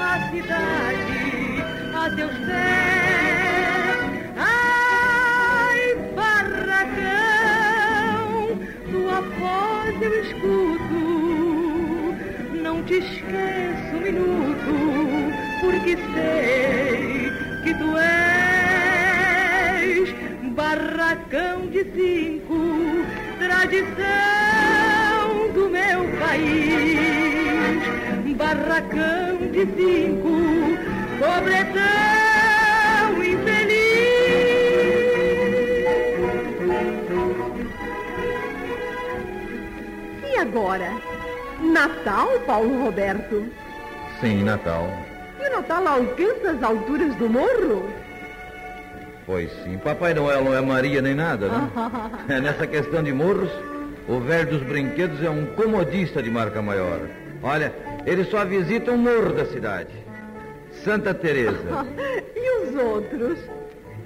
À 0.00 0.18
cidade, 0.30 1.62
a 1.94 2.11
teus 2.11 2.33
pés. 2.33 4.00
Ai, 4.37 5.97
barracão, 6.14 7.28
tua 8.90 9.21
voz 9.21 10.02
eu 10.02 10.14
escuto, 10.23 11.00
não 12.62 12.83
te 12.85 12.94
esqueço 12.94 13.97
um 13.97 14.00
minuto, 14.00 14.73
porque 15.61 15.97
sei 16.14 17.33
que 17.64 17.75
tu 17.75 17.97
és 17.97 18.94
barracão 20.54 21.66
de 21.68 21.85
cinco, 21.92 22.59
tradição 23.38 24.43
meu 25.94 26.18
país. 26.18 26.94
Barracão 28.36 29.36
de 29.52 29.64
cinco, 29.76 30.28
pobretão 31.20 31.84
infeliz. 33.22 33.94
E 40.24 40.36
agora? 40.40 40.90
Natal, 41.60 42.28
Paulo 42.44 42.82
Roberto? 42.82 43.46
Sim, 44.20 44.42
Natal. 44.42 44.90
E 45.40 45.48
o 45.48 45.52
Natal 45.52 45.86
alcança 45.86 46.50
as 46.50 46.62
alturas 46.62 47.14
do 47.14 47.28
morro? 47.30 47.88
Pois 49.26 49.50
sim, 49.62 49.78
Papai 49.78 50.12
Noel 50.12 50.44
não 50.44 50.54
é 50.54 50.60
Maria 50.60 51.00
nem 51.00 51.14
nada, 51.14 51.48
né? 51.48 51.70
É, 52.28 52.40
nessa 52.40 52.66
questão 52.66 53.02
de 53.02 53.12
morros, 53.12 53.50
o 54.08 54.20
velho 54.20 54.50
dos 54.50 54.62
brinquedos 54.62 55.23
é 55.23 55.30
um 55.30 55.46
comodista 55.54 56.23
de 56.23 56.30
marca 56.30 56.61
maior. 56.61 57.00
Olha, 57.42 57.75
ele 58.06 58.25
só 58.25 58.44
visita 58.44 58.92
um 58.92 58.99
morro 58.99 59.32
da 59.32 59.46
cidade. 59.46 59.90
Santa 60.84 61.14
Teresa. 61.14 61.87
e 62.37 62.64
os 62.64 62.75
outros? 62.75 63.38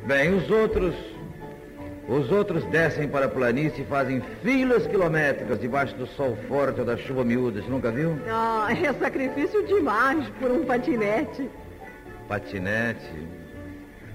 Bem, 0.04 0.34
os 0.34 0.50
outros. 0.50 0.94
Os 2.08 2.30
outros 2.32 2.64
descem 2.66 3.06
para 3.06 3.26
a 3.26 3.28
planície 3.28 3.82
e 3.82 3.84
fazem 3.84 4.22
filas 4.42 4.86
quilométricas 4.86 5.60
debaixo 5.60 5.94
do 5.94 6.06
sol 6.06 6.38
forte 6.48 6.80
ou 6.80 6.86
da 6.86 6.96
chuva 6.96 7.22
miúda. 7.22 7.60
Você 7.60 7.68
nunca 7.68 7.90
viu? 7.90 8.18
Ah, 8.30 8.68
é 8.70 8.92
sacrifício 8.94 9.66
demais 9.66 10.26
por 10.40 10.50
um 10.50 10.64
patinete. 10.64 11.50
Patinete. 12.26 13.12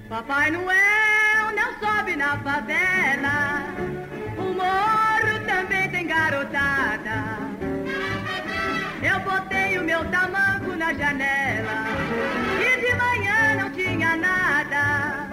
Papai 0.09 0.49
Noel 0.49 1.55
não 1.55 1.73
sobe 1.79 2.15
na 2.15 2.37
favela, 2.39 3.63
o 4.37 4.53
morro 4.53 5.12
também 5.63 5.89
tem 5.89 6.07
garotada. 6.07 7.37
Eu 9.01 9.19
botei 9.21 9.77
o 9.77 9.83
meu 9.83 10.03
tamanco 10.05 10.75
na 10.75 10.93
janela 10.93 11.85
e 12.59 12.81
de 12.81 12.95
manhã 12.95 13.55
não 13.61 13.69
tinha 13.71 14.15
nada. 14.17 15.29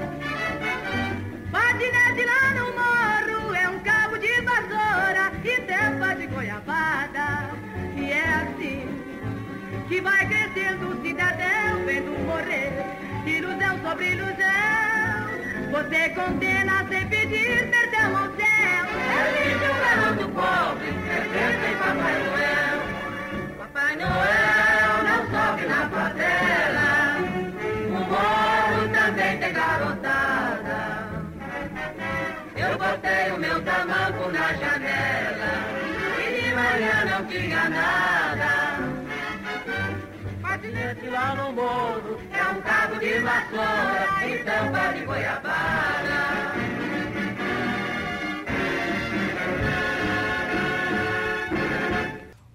Patinete 1.50 2.24
lá 2.24 2.54
no 2.58 2.66
morro 2.80 3.54
é 3.56 3.68
um 3.68 3.80
cabo 3.80 4.18
de 4.18 4.40
vassoura 4.42 5.32
e 5.42 5.60
tampa 5.62 6.14
de 6.14 6.26
goiabada. 6.28 7.50
E 7.96 8.12
é 8.12 8.24
assim 8.42 8.88
que 9.88 10.00
vai 10.00 10.26
crescendo 10.26 10.90
o 10.90 11.02
cidadão 11.02 11.84
vendo 11.86 12.12
morrer. 12.24 12.72
Ilusão 13.26 13.80
sobre 13.82 14.10
ilusão. 14.12 14.40
Você 15.72 16.08
condena 16.10 16.86
sem 16.88 17.06
pedir 17.08 17.68
perdão 17.70 18.16
ao 18.16 18.26
céu. 18.36 19.39
Não 37.60 37.68
tinha 37.68 37.68
nada. 37.68 38.50
Patinete 40.40 41.06
lá 41.08 41.34
no 41.34 41.52
morro 41.52 42.18
é 42.32 42.52
um 42.52 42.62
cabo 42.62 42.98
de 42.98 43.18
vassoura 43.20 44.26
e 44.26 44.44
tampa 44.44 44.92
de 44.94 45.04
goiabada. 45.04 46.30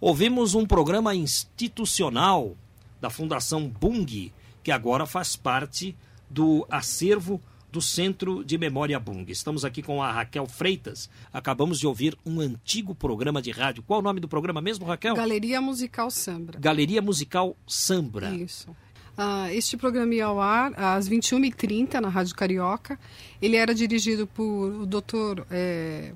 Ouvimos 0.01 0.53
um 0.53 0.65
programa 0.65 1.15
institucional 1.15 2.55
da 3.01 3.09
Fundação 3.09 3.67
Bung, 3.67 4.31
que 4.63 4.71
agora 4.71 5.05
faz 5.05 5.35
parte 5.35 5.95
do 6.29 6.65
acervo 6.69 7.41
do 7.75 7.81
Centro 7.81 8.41
de 8.41 8.57
Memória 8.57 8.97
Bung. 8.97 9.29
Estamos 9.29 9.65
aqui 9.65 9.81
com 9.81 10.01
a 10.01 10.09
Raquel 10.09 10.47
Freitas. 10.47 11.09
Acabamos 11.33 11.77
de 11.77 11.85
ouvir 11.85 12.17
um 12.25 12.39
antigo 12.39 12.95
programa 12.95 13.41
de 13.41 13.51
rádio. 13.51 13.83
Qual 13.83 13.99
o 13.99 14.01
nome 14.01 14.21
do 14.21 14.29
programa 14.29 14.61
mesmo, 14.61 14.85
Raquel? 14.85 15.13
Galeria 15.13 15.59
Musical 15.59 16.09
Sambra. 16.09 16.57
Galeria 16.57 17.01
Musical 17.01 17.53
Sambra. 17.67 18.33
Isso. 18.33 18.69
Uh, 19.17 19.51
este 19.51 19.75
programa 19.75 20.15
ia 20.15 20.25
ao 20.25 20.39
ar 20.39 20.71
às 20.77 21.09
21h30 21.09 21.95
na 21.99 22.07
Rádio 22.07 22.33
Carioca. 22.33 22.97
Ele 23.41 23.57
era 23.57 23.75
dirigido 23.75 24.25
por 24.25 24.71
o 24.71 24.85
doutor 24.85 25.45
é, 25.51 26.13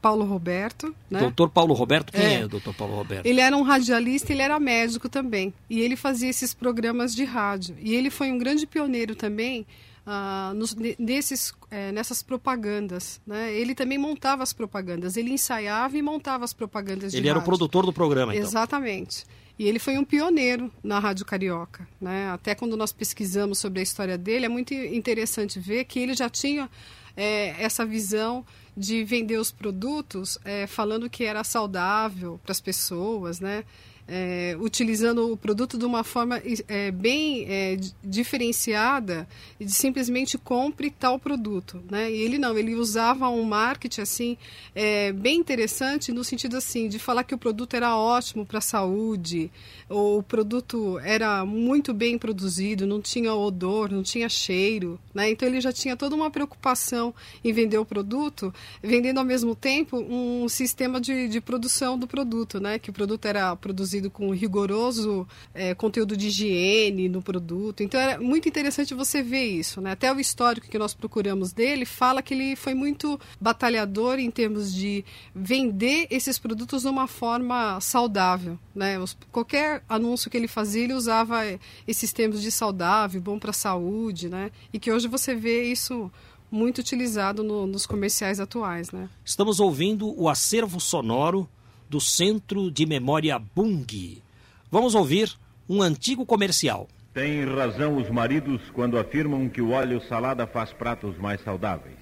Paulo 0.00 0.24
Roberto. 0.24 0.94
Né? 1.10 1.18
Doutor 1.18 1.50
Paulo 1.50 1.74
Roberto? 1.74 2.12
Quem 2.12 2.24
é, 2.24 2.40
é 2.42 2.44
o 2.44 2.48
doutor 2.48 2.72
Paulo 2.72 2.94
Roberto? 2.94 3.26
Ele 3.26 3.40
era 3.40 3.56
um 3.56 3.62
radialista 3.62 4.32
ele 4.32 4.42
era 4.42 4.60
médico 4.60 5.08
também. 5.08 5.52
E 5.68 5.80
ele 5.80 5.96
fazia 5.96 6.30
esses 6.30 6.54
programas 6.54 7.16
de 7.16 7.24
rádio. 7.24 7.74
E 7.80 7.96
ele 7.96 8.10
foi 8.10 8.30
um 8.30 8.38
grande 8.38 8.64
pioneiro 8.64 9.16
também 9.16 9.66
Uh, 10.10 10.54
nos, 10.54 10.74
nesses, 10.98 11.52
é, 11.70 11.92
nessas 11.92 12.20
propagandas. 12.20 13.20
Né? 13.24 13.54
Ele 13.54 13.76
também 13.76 13.96
montava 13.96 14.42
as 14.42 14.52
propagandas, 14.52 15.16
ele 15.16 15.30
ensaiava 15.30 15.96
e 15.96 16.02
montava 16.02 16.44
as 16.44 16.52
propagandas 16.52 17.14
Ele 17.14 17.28
era 17.28 17.38
rádio. 17.38 17.42
o 17.42 17.44
produtor 17.44 17.86
do 17.86 17.92
programa, 17.92 18.34
então. 18.34 18.44
Exatamente. 18.44 19.24
E 19.56 19.68
ele 19.68 19.78
foi 19.78 19.96
um 19.98 20.04
pioneiro 20.04 20.72
na 20.82 20.98
Rádio 20.98 21.24
Carioca. 21.24 21.86
Né? 22.00 22.28
Até 22.30 22.56
quando 22.56 22.76
nós 22.76 22.92
pesquisamos 22.92 23.58
sobre 23.58 23.78
a 23.78 23.82
história 23.84 24.18
dele, 24.18 24.46
é 24.46 24.48
muito 24.48 24.74
interessante 24.74 25.60
ver 25.60 25.84
que 25.84 26.00
ele 26.00 26.14
já 26.14 26.28
tinha 26.28 26.68
é, 27.16 27.62
essa 27.62 27.86
visão 27.86 28.44
de 28.76 29.04
vender 29.04 29.36
os 29.36 29.52
produtos 29.52 30.38
é, 30.44 30.66
falando 30.66 31.08
que 31.08 31.24
era 31.24 31.44
saudável 31.44 32.40
para 32.42 32.52
as 32.52 32.60
pessoas, 32.60 33.38
né? 33.38 33.64
É, 34.12 34.56
utilizando 34.58 35.32
o 35.32 35.36
produto 35.36 35.78
de 35.78 35.84
uma 35.84 36.02
forma 36.02 36.42
é, 36.66 36.90
bem 36.90 37.46
é, 37.48 37.78
diferenciada 38.02 39.28
e 39.60 39.64
de 39.64 39.72
simplesmente 39.72 40.36
compre 40.36 40.90
tal 40.90 41.16
produto, 41.16 41.80
né? 41.88 42.10
E 42.10 42.16
ele 42.16 42.36
não, 42.36 42.58
ele 42.58 42.74
usava 42.74 43.28
um 43.28 43.44
marketing 43.44 44.00
assim 44.00 44.36
é, 44.74 45.12
bem 45.12 45.38
interessante 45.38 46.10
no 46.10 46.24
sentido 46.24 46.56
assim 46.56 46.88
de 46.88 46.98
falar 46.98 47.22
que 47.22 47.36
o 47.36 47.38
produto 47.38 47.74
era 47.74 47.96
ótimo 47.96 48.44
para 48.44 48.58
a 48.58 48.62
saúde, 48.62 49.48
ou 49.88 50.18
o 50.18 50.22
produto 50.22 50.98
era 51.00 51.44
muito 51.44 51.94
bem 51.94 52.18
produzido, 52.18 52.86
não 52.86 53.00
tinha 53.00 53.32
odor, 53.32 53.92
não 53.92 54.02
tinha 54.02 54.28
cheiro, 54.28 54.98
né? 55.14 55.30
Então 55.30 55.48
ele 55.48 55.60
já 55.60 55.72
tinha 55.72 55.96
toda 55.96 56.16
uma 56.16 56.30
preocupação 56.30 57.14
em 57.44 57.52
vender 57.52 57.78
o 57.78 57.84
produto, 57.84 58.52
vendendo 58.82 59.18
ao 59.18 59.24
mesmo 59.24 59.54
tempo 59.54 59.98
um 59.98 60.48
sistema 60.48 61.00
de, 61.00 61.28
de 61.28 61.40
produção 61.40 61.98
do 61.98 62.06
produto, 62.06 62.58
né? 62.58 62.78
Que 62.78 62.90
o 62.90 62.92
produto 62.92 63.24
era 63.26 63.54
produzido 63.54 63.99
com 64.08 64.30
rigoroso 64.30 65.26
é, 65.52 65.74
conteúdo 65.74 66.16
de 66.16 66.28
higiene 66.28 67.08
no 67.08 67.20
produto. 67.20 67.82
Então 67.82 68.00
é 68.00 68.16
muito 68.18 68.48
interessante 68.48 68.94
você 68.94 69.22
ver 69.22 69.44
isso, 69.44 69.80
né? 69.80 69.92
Até 69.92 70.12
o 70.12 70.20
histórico 70.20 70.68
que 70.68 70.78
nós 70.78 70.94
procuramos 70.94 71.52
dele 71.52 71.84
fala 71.84 72.22
que 72.22 72.32
ele 72.32 72.56
foi 72.56 72.72
muito 72.72 73.20
batalhador 73.40 74.18
em 74.18 74.30
termos 74.30 74.72
de 74.72 75.04
vender 75.34 76.06
esses 76.10 76.38
produtos 76.38 76.82
de 76.82 76.88
uma 76.88 77.06
forma 77.06 77.80
saudável, 77.80 78.58
né? 78.74 78.98
Os, 78.98 79.16
qualquer 79.32 79.82
anúncio 79.88 80.30
que 80.30 80.36
ele 80.36 80.48
fazia, 80.48 80.84
ele 80.84 80.94
usava 80.94 81.40
esses 81.86 82.12
termos 82.12 82.40
de 82.40 82.50
saudável, 82.50 83.20
bom 83.20 83.38
para 83.38 83.50
a 83.50 83.54
saúde, 83.54 84.28
né? 84.28 84.50
E 84.72 84.78
que 84.78 84.92
hoje 84.92 85.08
você 85.08 85.34
vê 85.34 85.64
isso 85.64 86.10
muito 86.50 86.78
utilizado 86.78 87.42
no, 87.42 87.66
nos 87.66 87.86
comerciais 87.86 88.40
atuais. 88.40 88.90
Né? 88.90 89.08
Estamos 89.24 89.60
ouvindo 89.60 90.12
o 90.20 90.28
acervo 90.28 90.80
sonoro 90.80 91.48
do 91.90 92.00
Centro 92.00 92.70
de 92.70 92.86
Memória 92.86 93.36
Bung. 93.36 94.22
Vamos 94.70 94.94
ouvir 94.94 95.36
um 95.68 95.82
antigo 95.82 96.24
comercial. 96.24 96.88
Tem 97.12 97.44
razão 97.44 97.96
os 97.96 98.08
maridos 98.08 98.62
quando 98.72 98.96
afirmam 98.96 99.48
que 99.48 99.60
o 99.60 99.72
óleo 99.72 100.00
salada 100.02 100.46
faz 100.46 100.72
pratos 100.72 101.18
mais 101.18 101.40
saudáveis. 101.42 101.98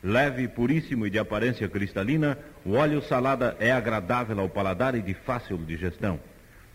Leve, 0.00 0.46
puríssimo 0.46 1.08
e 1.08 1.10
de 1.10 1.18
aparência 1.18 1.68
cristalina, 1.68 2.38
o 2.64 2.74
óleo 2.74 3.02
salada 3.02 3.56
é 3.58 3.72
agradável 3.72 4.38
ao 4.38 4.48
paladar 4.48 4.94
e 4.94 5.02
de 5.02 5.12
fácil 5.12 5.58
digestão. 5.58 6.20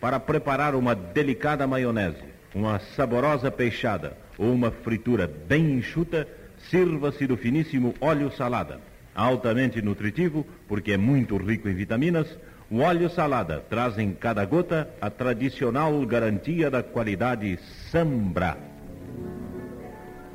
Para 0.02 0.20
preparar 0.20 0.76
uma 0.76 0.94
delicada 0.94 1.66
maionese, 1.66 2.24
uma 2.54 2.80
saborosa 2.98 3.50
peixada 3.50 4.18
ou 4.38 4.54
uma 4.54 4.72
fritura 4.72 5.26
bem 5.26 5.72
enxuta, 5.72 6.28
sirva-se 6.70 7.26
do 7.26 7.38
finíssimo 7.38 7.94
óleo 8.02 8.30
salada. 8.32 8.82
Altamente 9.16 9.82
nutritivo, 9.82 10.46
porque 10.68 10.92
é 10.92 10.98
muito 10.98 11.38
rico 11.38 11.70
em 11.70 11.74
vitaminas, 11.74 12.28
o 12.70 12.80
óleo 12.80 13.10
salada 13.10 13.64
traz 13.70 13.98
em 13.98 14.14
cada 14.14 14.44
gota 14.46 14.90
a 15.00 15.10
tradicional 15.10 16.06
garantia 16.06 16.70
da 16.70 16.84
qualidade 16.84 17.58
Sambra. 17.92 18.58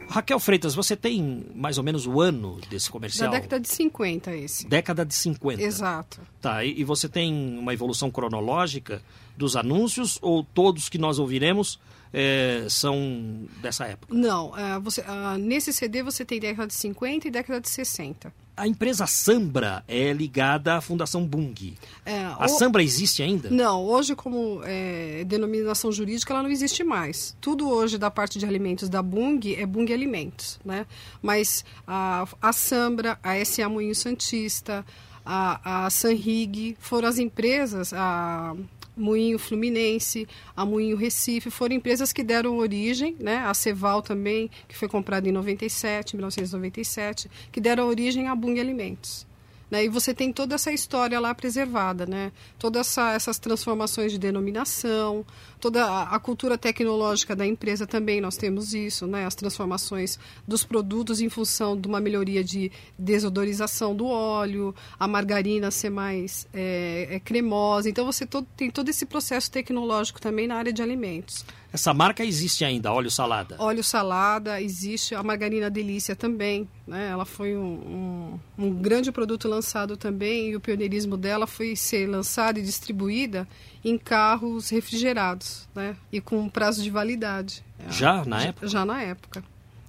Raquel 0.08 0.38
Freitas, 0.38 0.74
você 0.74 0.94
tem 0.94 1.46
mais 1.54 1.78
ou 1.78 1.84
menos 1.84 2.06
o 2.06 2.20
ano 2.20 2.60
desse 2.68 2.90
comercial? 2.90 3.30
Da 3.30 3.38
década 3.38 3.58
de 3.58 3.68
50, 3.68 4.36
esse. 4.36 4.68
Década 4.68 5.06
de 5.06 5.14
50. 5.14 5.62
Exato. 5.62 6.20
Tá, 6.40 6.62
e, 6.62 6.80
e 6.80 6.84
você 6.84 7.08
tem 7.08 7.58
uma 7.58 7.72
evolução 7.72 8.10
cronológica 8.10 9.00
dos 9.36 9.56
anúncios 9.56 10.18
ou 10.20 10.44
todos 10.44 10.90
que 10.90 10.98
nós 10.98 11.18
ouviremos 11.18 11.80
é, 12.12 12.66
são 12.68 13.46
dessa 13.62 13.86
época? 13.86 14.14
Não, 14.14 14.56
é, 14.56 14.78
você, 14.78 15.02
ah, 15.06 15.38
nesse 15.38 15.72
CD 15.72 16.02
você 16.02 16.24
tem 16.26 16.38
década 16.38 16.66
de 16.66 16.74
50 16.74 17.28
e 17.28 17.30
década 17.30 17.60
de 17.60 17.70
60. 17.70 18.32
A 18.54 18.68
empresa 18.68 19.06
Sambra 19.06 19.82
é 19.88 20.12
ligada 20.12 20.74
à 20.74 20.80
Fundação 20.80 21.26
Bung. 21.26 21.74
É, 22.04 22.24
a 22.24 22.44
o- 22.44 22.48
Sambra 22.48 22.82
existe 22.82 23.22
ainda? 23.22 23.48
Não, 23.50 23.82
hoje 23.84 24.14
como 24.14 24.60
é, 24.64 25.24
denominação 25.26 25.90
jurídica 25.90 26.34
ela 26.34 26.42
não 26.42 26.50
existe 26.50 26.84
mais. 26.84 27.34
Tudo 27.40 27.68
hoje 27.68 27.96
da 27.96 28.10
parte 28.10 28.38
de 28.38 28.44
alimentos 28.44 28.88
da 28.90 29.02
Bung 29.02 29.40
é 29.56 29.64
Bung 29.64 29.90
Alimentos, 29.92 30.60
né? 30.64 30.86
Mas 31.22 31.64
a, 31.86 32.26
a 32.42 32.52
Sambra, 32.52 33.18
a 33.22 33.42
SA 33.44 33.68
Moinho 33.70 33.94
Santista, 33.94 34.84
a, 35.24 35.86
a 35.86 35.90
Sanrig 35.90 36.76
foram 36.78 37.08
as 37.08 37.18
empresas, 37.18 37.92
a 37.94 38.54
Moinho 38.96 39.38
Fluminense, 39.38 40.28
a 40.56 40.64
Moinho 40.64 40.96
Recife, 40.96 41.50
foram 41.50 41.74
empresas 41.74 42.12
que 42.12 42.22
deram 42.22 42.58
origem, 42.58 43.16
né? 43.18 43.38
A 43.38 43.54
Ceval 43.54 44.02
também, 44.02 44.50
que 44.68 44.76
foi 44.76 44.88
comprada 44.88 45.28
em 45.28 45.32
97, 45.32 46.16
1997, 46.16 47.30
que 47.50 47.60
deram 47.60 47.88
origem 47.88 48.28
à 48.28 48.34
Bung 48.34 48.60
Alimentos. 48.60 49.26
Né? 49.72 49.86
E 49.86 49.88
você 49.88 50.12
tem 50.12 50.30
toda 50.30 50.54
essa 50.54 50.70
história 50.70 51.18
lá 51.18 51.34
preservada, 51.34 52.04
né? 52.04 52.30
Todas 52.58 52.88
essa, 52.88 53.12
essas 53.12 53.38
transformações 53.38 54.12
de 54.12 54.18
denominação, 54.18 55.24
toda 55.62 56.02
a, 56.02 56.18
cultura 56.18 56.58
tecnológica 56.58 57.36
da 57.36 57.46
empresa 57.46 57.86
também 57.86 58.20
nós 58.20 58.36
temos 58.36 58.74
isso, 58.74 59.06
né? 59.06 59.24
As 59.24 59.36
transformações 59.36 60.18
dos 60.46 60.64
produtos 60.64 61.20
em 61.20 61.28
função 61.28 61.80
de 61.80 61.86
uma 61.86 62.00
melhoria 62.00 62.42
de 62.42 62.72
desodorização 62.98 63.94
do 63.94 64.06
óleo, 64.06 64.74
a 64.98 65.06
margarina 65.06 65.70
ser 65.70 65.88
mais 65.88 66.48
é, 66.52 67.06
é, 67.12 67.20
cremosa. 67.20 67.88
Então 67.88 68.04
você 68.04 68.26
todo, 68.26 68.44
tem 68.56 68.72
todo 68.72 68.88
esse 68.88 69.06
processo 69.06 69.52
tecnológico 69.52 70.20
também 70.20 70.48
na 70.48 70.56
área 70.56 70.72
de 70.72 70.82
alimentos. 70.82 71.44
Essa 71.72 71.94
marca 71.94 72.22
existe 72.24 72.64
ainda, 72.64 72.92
óleo 72.92 73.10
salada. 73.10 73.56
Óleo 73.58 73.82
salada, 73.82 74.60
existe 74.60 75.14
a 75.14 75.22
margarina 75.22 75.70
delícia 75.70 76.14
também. 76.14 76.68
Né? 76.86 77.08
Ela 77.08 77.24
foi 77.24 77.56
um, 77.56 78.38
um, 78.58 78.66
um 78.66 78.74
grande 78.74 79.10
produto 79.12 79.48
lançado 79.48 79.96
também 79.96 80.50
e 80.50 80.56
o 80.56 80.60
pioneirismo 80.60 81.16
dela 81.16 81.46
foi 81.46 81.74
ser 81.76 82.06
lançada 82.08 82.58
e 82.58 82.62
distribuída 82.62 83.48
em 83.84 83.98
carros 83.98 84.68
refrigerados 84.70 85.68
né? 85.74 85.96
e 86.12 86.20
com 86.20 86.48
prazo 86.48 86.82
de 86.82 86.90
validade. 86.90 87.64
Já 87.90 88.24
na 88.24 88.40
já, 88.40 88.46
época? 88.48 88.68
Já 88.68 88.84
na 88.84 89.02
época, 89.02 89.44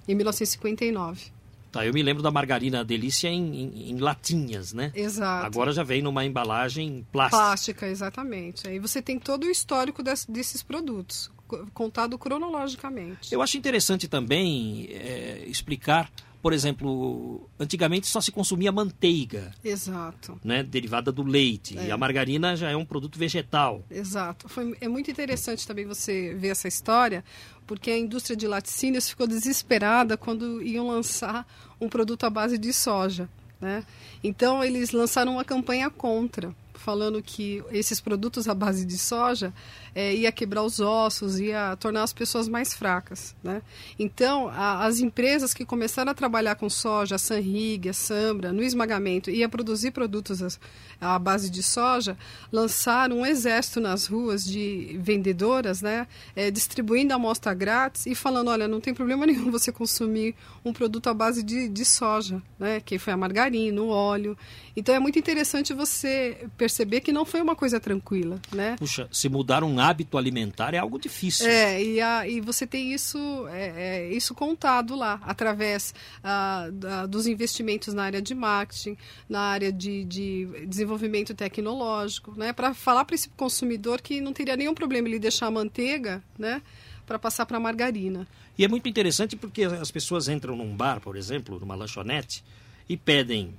em 0.08 0.14
1959. 0.14 1.32
Tá, 1.70 1.84
eu 1.84 1.92
me 1.92 2.02
lembro 2.04 2.22
da 2.22 2.30
margarina 2.30 2.84
delícia 2.84 3.28
em, 3.28 3.62
em- 3.62 3.90
em 3.90 3.98
latinhas, 3.98 4.72
né? 4.72 4.92
Exato. 4.94 5.44
Agora 5.46 5.72
já 5.72 5.82
vem 5.82 6.02
numa 6.02 6.24
embalagem 6.24 7.04
plástica. 7.10 7.36
Plástica, 7.42 7.86
exatamente. 7.88 8.68
Aí 8.68 8.78
você 8.78 9.02
tem 9.02 9.18
todo 9.18 9.44
o 9.44 9.50
histórico 9.50 10.00
des- 10.00 10.24
desses 10.24 10.62
produtos, 10.62 11.30
co- 11.48 11.66
contado 11.74 12.16
cronologicamente. 12.16 13.32
Eu 13.34 13.42
acho 13.42 13.56
interessante 13.58 14.06
também 14.06 14.86
é, 14.90 15.42
explicar, 15.48 16.08
por 16.44 16.52
exemplo, 16.52 17.48
antigamente 17.58 18.06
só 18.06 18.20
se 18.20 18.30
consumia 18.30 18.70
manteiga, 18.70 19.50
Exato. 19.64 20.38
né, 20.44 20.62
derivada 20.62 21.10
do 21.10 21.22
leite, 21.22 21.78
É. 21.78 21.86
e 21.86 21.90
a 21.90 21.96
margarina 21.96 22.54
já 22.54 22.68
é 22.70 22.76
um 22.76 22.84
produto 22.84 23.18
vegetal. 23.18 23.82
Exato. 23.90 24.46
Foi, 24.46 24.76
é 24.78 24.86
muito 24.86 25.10
interessante 25.10 25.66
também 25.66 25.86
você 25.86 26.34
ver 26.34 26.48
essa 26.48 26.68
história, 26.68 27.24
porque 27.66 27.90
a 27.90 27.96
indústria 27.98 28.36
de 28.36 28.46
laticínios 28.46 29.08
ficou 29.08 29.26
desesperada 29.26 30.18
quando 30.18 30.60
iam 30.62 30.86
lançar 30.88 31.46
um 31.80 31.88
produto 31.88 32.24
à 32.24 32.28
base 32.30 32.58
de 32.58 32.74
soja. 32.74 33.26
Né? 33.58 33.82
Então, 34.22 34.62
eles 34.62 34.90
lançaram 34.90 35.32
uma 35.32 35.44
campanha 35.46 35.88
contra, 35.88 36.54
falando 36.74 37.22
que 37.22 37.62
esses 37.70 38.00
produtos 38.00 38.48
à 38.48 38.54
base 38.54 38.84
de 38.84 38.98
soja 38.98 39.52
eh, 39.94 40.14
ia 40.16 40.32
quebrar 40.32 40.62
os 40.64 40.80
ossos, 40.80 41.38
ia 41.38 41.76
tornar 41.76 42.02
as 42.02 42.12
pessoas 42.12 42.48
mais 42.48 42.74
fracas. 42.74 43.34
Né? 43.42 43.62
Então, 43.98 44.48
a- 44.48 44.84
as 44.84 44.98
empresas 44.98 45.54
que 45.54 45.64
começaram 45.64 46.10
a 46.10 46.14
trabalhar 46.14 46.56
com 46.56 46.68
soja, 46.68 47.14
a 47.14 47.18
Sanrig, 47.18 47.88
a 47.88 47.92
Sambra, 47.92 48.52
no 48.52 48.62
esmagamento, 48.62 49.30
e 49.30 49.44
a 49.44 49.48
produzir 49.48 49.92
produtos 49.92 50.58
à- 51.00 51.18
base 51.18 51.48
de 51.48 51.62
soja, 51.62 52.16
lançaram 52.52 53.18
um 53.20 53.26
exército 53.26 53.80
nas 53.80 54.06
ruas 54.06 54.44
de 54.44 54.98
vendedoras, 55.00 55.80
né, 55.80 56.06
eh, 56.34 56.50
distribuindo 56.50 57.14
amostra 57.14 57.54
grátis 57.54 58.04
e 58.06 58.14
falando, 58.14 58.48
olha, 58.48 58.66
não 58.66 58.80
tem 58.80 58.92
problema 58.92 59.24
nenhum 59.26 59.50
você 59.50 59.70
consumir 59.70 60.34
um 60.64 60.72
produto 60.72 61.08
à 61.08 61.14
base 61.14 61.42
de, 61.42 61.68
de 61.68 61.84
soja, 61.84 62.42
né, 62.58 62.80
que 62.80 62.98
foi 62.98 63.12
a 63.12 63.16
margarina, 63.16 63.80
o 63.80 63.88
óleo. 63.88 64.36
Então 64.76 64.92
é 64.94 64.98
muito 64.98 65.18
interessante 65.18 65.72
você 65.72 66.48
perceber 66.56 67.00
que 67.00 67.12
não 67.12 67.24
foi 67.24 67.40
uma 67.40 67.54
coisa 67.54 67.78
tranquila, 67.78 68.40
né? 68.52 68.74
Puxa, 68.76 69.08
se 69.12 69.28
mudar 69.28 69.62
um 69.62 69.78
hábito 69.78 70.18
alimentar 70.18 70.74
é 70.74 70.78
algo 70.78 70.98
difícil. 70.98 71.46
É, 71.48 71.80
e, 71.82 72.00
a- 72.00 72.26
e 72.26 72.40
você 72.40 72.66
tem 72.66 72.92
isso, 72.92 73.18
é, 73.48 73.72
é, 74.08 74.12
isso 74.12 74.34
contado 74.34 74.96
lá, 74.96 75.20
através 75.22 75.94
ah, 76.24 76.68
da- 76.72 77.06
dos 77.06 77.26
investimentos 77.28 77.94
na 77.94 78.02
área 78.02 78.20
de 78.20 78.34
marketing, 78.34 78.96
na 79.28 79.40
área 79.40 79.72
de, 79.72 80.04
de 80.04 80.46
desenvolvimento 80.66 81.34
tecnológico, 81.34 82.34
né? 82.36 82.52
Para 82.52 82.74
falar 82.74 83.04
para 83.04 83.14
esse 83.14 83.28
consumidor 83.30 84.00
que 84.00 84.20
não 84.20 84.32
teria 84.32 84.56
nenhum 84.56 84.74
problema 84.74 85.06
ele 85.08 85.18
deixar 85.18 85.46
a 85.46 85.50
manteiga, 85.50 86.22
né? 86.38 86.60
Para 87.06 87.18
passar 87.18 87.46
para 87.46 87.58
a 87.58 87.60
margarina. 87.60 88.26
E 88.58 88.64
é 88.64 88.68
muito 88.68 88.88
interessante 88.88 89.36
porque 89.36 89.64
as 89.64 89.90
pessoas 89.90 90.28
entram 90.28 90.56
num 90.56 90.74
bar, 90.74 91.00
por 91.00 91.16
exemplo, 91.16 91.60
numa 91.60 91.74
lanchonete, 91.74 92.42
e 92.88 92.96
pedem 92.96 93.54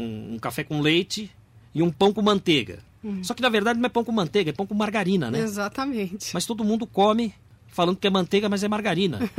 um, 0.00 0.34
um 0.34 0.38
café 0.38 0.64
com 0.64 0.80
leite 0.80 1.30
e 1.74 1.82
um 1.82 1.90
pão 1.90 2.12
com 2.12 2.22
manteiga. 2.22 2.78
Só 3.22 3.32
que 3.32 3.40
na 3.40 3.48
verdade 3.48 3.78
não 3.78 3.86
é 3.86 3.88
pão 3.88 4.04
com 4.04 4.12
manteiga, 4.12 4.50
é 4.50 4.52
pão 4.52 4.66
com 4.66 4.74
margarina, 4.74 5.30
né? 5.30 5.40
Exatamente. 5.40 6.34
Mas 6.34 6.44
todo 6.44 6.62
mundo 6.62 6.86
come 6.86 7.34
falando 7.68 7.96
que 7.96 8.06
é 8.06 8.10
manteiga, 8.10 8.48
mas 8.48 8.62
é 8.62 8.68
margarina. 8.68 9.18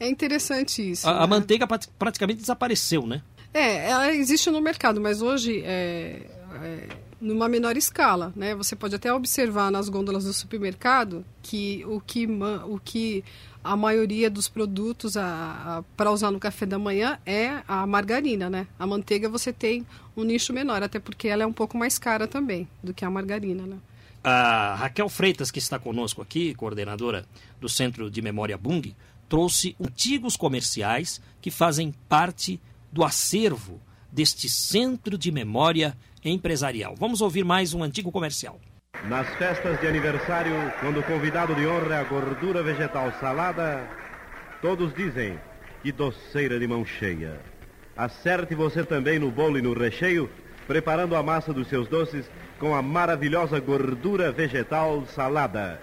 É 0.00 0.08
interessante 0.08 0.90
isso. 0.90 1.08
A, 1.08 1.18
a 1.18 1.20
né? 1.20 1.26
manteiga 1.28 1.68
pat- 1.68 1.88
praticamente 1.96 2.40
desapareceu, 2.40 3.06
né? 3.06 3.22
É, 3.52 3.88
ela 3.88 4.12
existe 4.12 4.50
no 4.50 4.60
mercado, 4.60 5.00
mas 5.00 5.22
hoje 5.22 5.62
é, 5.64 6.26
é 6.62 6.88
numa 7.20 7.48
menor 7.48 7.76
escala, 7.76 8.32
né? 8.34 8.54
Você 8.56 8.74
pode 8.74 8.94
até 8.96 9.12
observar 9.12 9.70
nas 9.70 9.88
gôndolas 9.88 10.24
do 10.24 10.32
supermercado 10.32 11.24
que 11.42 11.84
o 11.86 12.00
que, 12.00 12.26
o 12.66 12.80
que 12.84 13.24
a 13.64 13.74
maioria 13.74 14.28
dos 14.28 14.46
produtos 14.46 15.14
para 15.96 16.12
usar 16.12 16.30
no 16.30 16.38
café 16.38 16.66
da 16.66 16.78
manhã 16.78 17.18
é 17.24 17.62
a 17.66 17.86
margarina, 17.86 18.50
né? 18.50 18.66
A 18.78 18.86
manteiga 18.86 19.28
você 19.28 19.52
tem 19.52 19.86
um 20.14 20.22
nicho 20.22 20.52
menor, 20.52 20.82
até 20.82 21.00
porque 21.00 21.26
ela 21.26 21.42
é 21.42 21.46
um 21.46 21.52
pouco 21.52 21.76
mais 21.78 21.98
cara 21.98 22.28
também 22.28 22.68
do 22.82 22.92
que 22.92 23.04
a 23.04 23.10
margarina, 23.10 23.64
né? 23.64 23.78
A 24.22 24.74
Raquel 24.76 25.08
Freitas, 25.08 25.50
que 25.50 25.58
está 25.58 25.78
conosco 25.78 26.22
aqui, 26.22 26.54
coordenadora 26.54 27.26
do 27.60 27.68
Centro 27.68 28.10
de 28.10 28.22
Memória 28.22 28.56
Bung, 28.56 28.94
trouxe 29.28 29.74
antigos 29.80 30.36
comerciais 30.36 31.20
que 31.40 31.50
fazem 31.50 31.94
parte 32.08 32.60
do 32.92 33.02
acervo 33.02 33.80
deste 34.12 34.48
Centro 34.48 35.18
de 35.18 35.32
Memória 35.32 35.96
Empresarial. 36.24 36.94
Vamos 36.96 37.20
ouvir 37.20 37.44
mais 37.44 37.74
um 37.74 37.82
antigo 37.82 38.12
comercial. 38.12 38.60
Nas 39.02 39.28
festas 39.34 39.78
de 39.80 39.86
aniversário, 39.86 40.54
quando 40.80 41.00
o 41.00 41.02
convidado 41.02 41.54
de 41.54 41.66
honra 41.66 41.96
é 41.96 41.98
a 42.00 42.04
gordura 42.04 42.62
vegetal 42.62 43.12
salada, 43.20 43.86
todos 44.62 44.94
dizem 44.94 45.38
que 45.82 45.92
doceira 45.92 46.58
de 46.58 46.66
mão 46.66 46.86
cheia. 46.86 47.38
Acerte 47.94 48.54
você 48.54 48.82
também 48.82 49.18
no 49.18 49.30
bolo 49.30 49.58
e 49.58 49.62
no 49.62 49.74
recheio, 49.74 50.30
preparando 50.66 51.14
a 51.14 51.22
massa 51.22 51.52
dos 51.52 51.68
seus 51.68 51.86
doces 51.86 52.30
com 52.58 52.74
a 52.74 52.80
maravilhosa 52.80 53.60
gordura 53.60 54.32
vegetal 54.32 55.04
salada. 55.06 55.80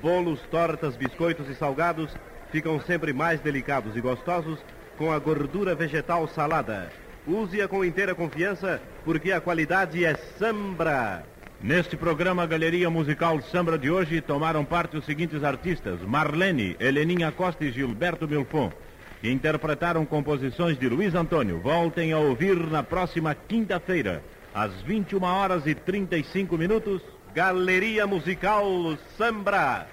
Bolos, 0.00 0.40
tortas, 0.50 0.96
biscoitos 0.96 1.48
e 1.50 1.54
salgados 1.54 2.16
ficam 2.50 2.80
sempre 2.80 3.12
mais 3.12 3.40
delicados 3.40 3.94
e 3.94 4.00
gostosos 4.00 4.58
com 4.96 5.12
a 5.12 5.18
gordura 5.18 5.74
vegetal 5.74 6.26
salada. 6.28 6.90
Use-a 7.26 7.68
com 7.68 7.84
inteira 7.84 8.14
confiança, 8.14 8.80
porque 9.04 9.32
a 9.32 9.40
qualidade 9.40 10.04
é 10.04 10.14
Sambra. 10.38 11.24
Neste 11.64 11.96
programa 11.96 12.44
Galeria 12.44 12.90
Musical 12.90 13.40
Sambra 13.40 13.78
de 13.78 13.90
hoje 13.90 14.20
tomaram 14.20 14.66
parte 14.66 14.98
os 14.98 15.04
seguintes 15.06 15.42
artistas: 15.42 15.98
Marlene, 16.02 16.76
Heleninha 16.78 17.32
Costa 17.32 17.64
e 17.64 17.72
Gilberto 17.72 18.28
Milfon. 18.28 18.70
Interpretaram 19.22 20.04
composições 20.04 20.78
de 20.78 20.86
Luiz 20.90 21.14
Antônio. 21.14 21.58
Voltem 21.60 22.12
a 22.12 22.18
ouvir 22.18 22.54
na 22.54 22.82
próxima 22.82 23.34
quinta-feira, 23.34 24.22
às 24.54 24.82
21 24.82 25.22
horas 25.22 25.66
e 25.66 25.74
35 25.74 26.58
minutos. 26.58 27.00
Galeria 27.34 28.06
Musical 28.06 28.66
Sambra. 29.16 29.86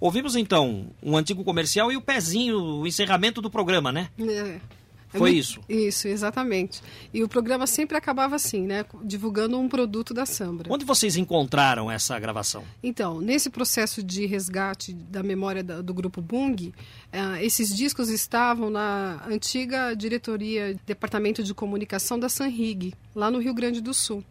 Ouvimos 0.00 0.36
então 0.36 0.86
um 1.02 1.16
antigo 1.16 1.42
comercial 1.44 1.90
e 1.90 1.96
o 1.96 2.00
pezinho, 2.02 2.58
o 2.60 2.86
encerramento 2.86 3.40
do 3.40 3.50
programa, 3.50 3.90
né? 3.92 4.08
É. 4.18 4.60
É 5.14 5.18
Foi 5.18 5.30
isso. 5.30 5.60
Isso, 5.68 6.08
exatamente. 6.08 6.82
E 7.14 7.22
o 7.22 7.28
programa 7.28 7.66
sempre 7.66 7.96
acabava 7.96 8.34
assim, 8.34 8.66
né? 8.66 8.84
Divulgando 9.04 9.56
um 9.58 9.68
produto 9.68 10.12
da 10.12 10.26
Sambra. 10.26 10.68
Onde 10.70 10.84
vocês 10.84 11.16
encontraram 11.16 11.88
essa 11.90 12.18
gravação? 12.18 12.64
Então, 12.82 13.20
nesse 13.20 13.48
processo 13.48 14.02
de 14.02 14.26
resgate 14.26 14.92
da 14.92 15.22
memória 15.22 15.62
da- 15.62 15.80
do 15.80 15.94
grupo 15.94 16.20
Bung, 16.20 16.74
eh, 17.12 17.44
esses 17.44 17.74
discos 17.74 18.10
estavam 18.10 18.68
na 18.68 19.22
antiga 19.28 19.94
diretoria, 19.94 20.76
departamento 20.84 21.42
de 21.42 21.54
comunicação 21.54 22.18
da 22.18 22.28
Sanrig, 22.28 22.92
lá 23.14 23.30
no 23.30 23.38
Rio 23.38 23.54
Grande 23.54 23.80
do 23.80 23.94
Sul. 23.94 24.24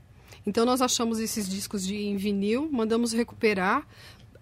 Então, 0.45 0.63
nós 0.65 0.81
achamos 0.81 1.17
esses 1.19 1.49
discos 1.49 1.83
de, 1.87 1.95
em 1.95 2.17
vinil, 2.17 2.69
mandamos 2.71 3.13
recuperar, 3.13 3.87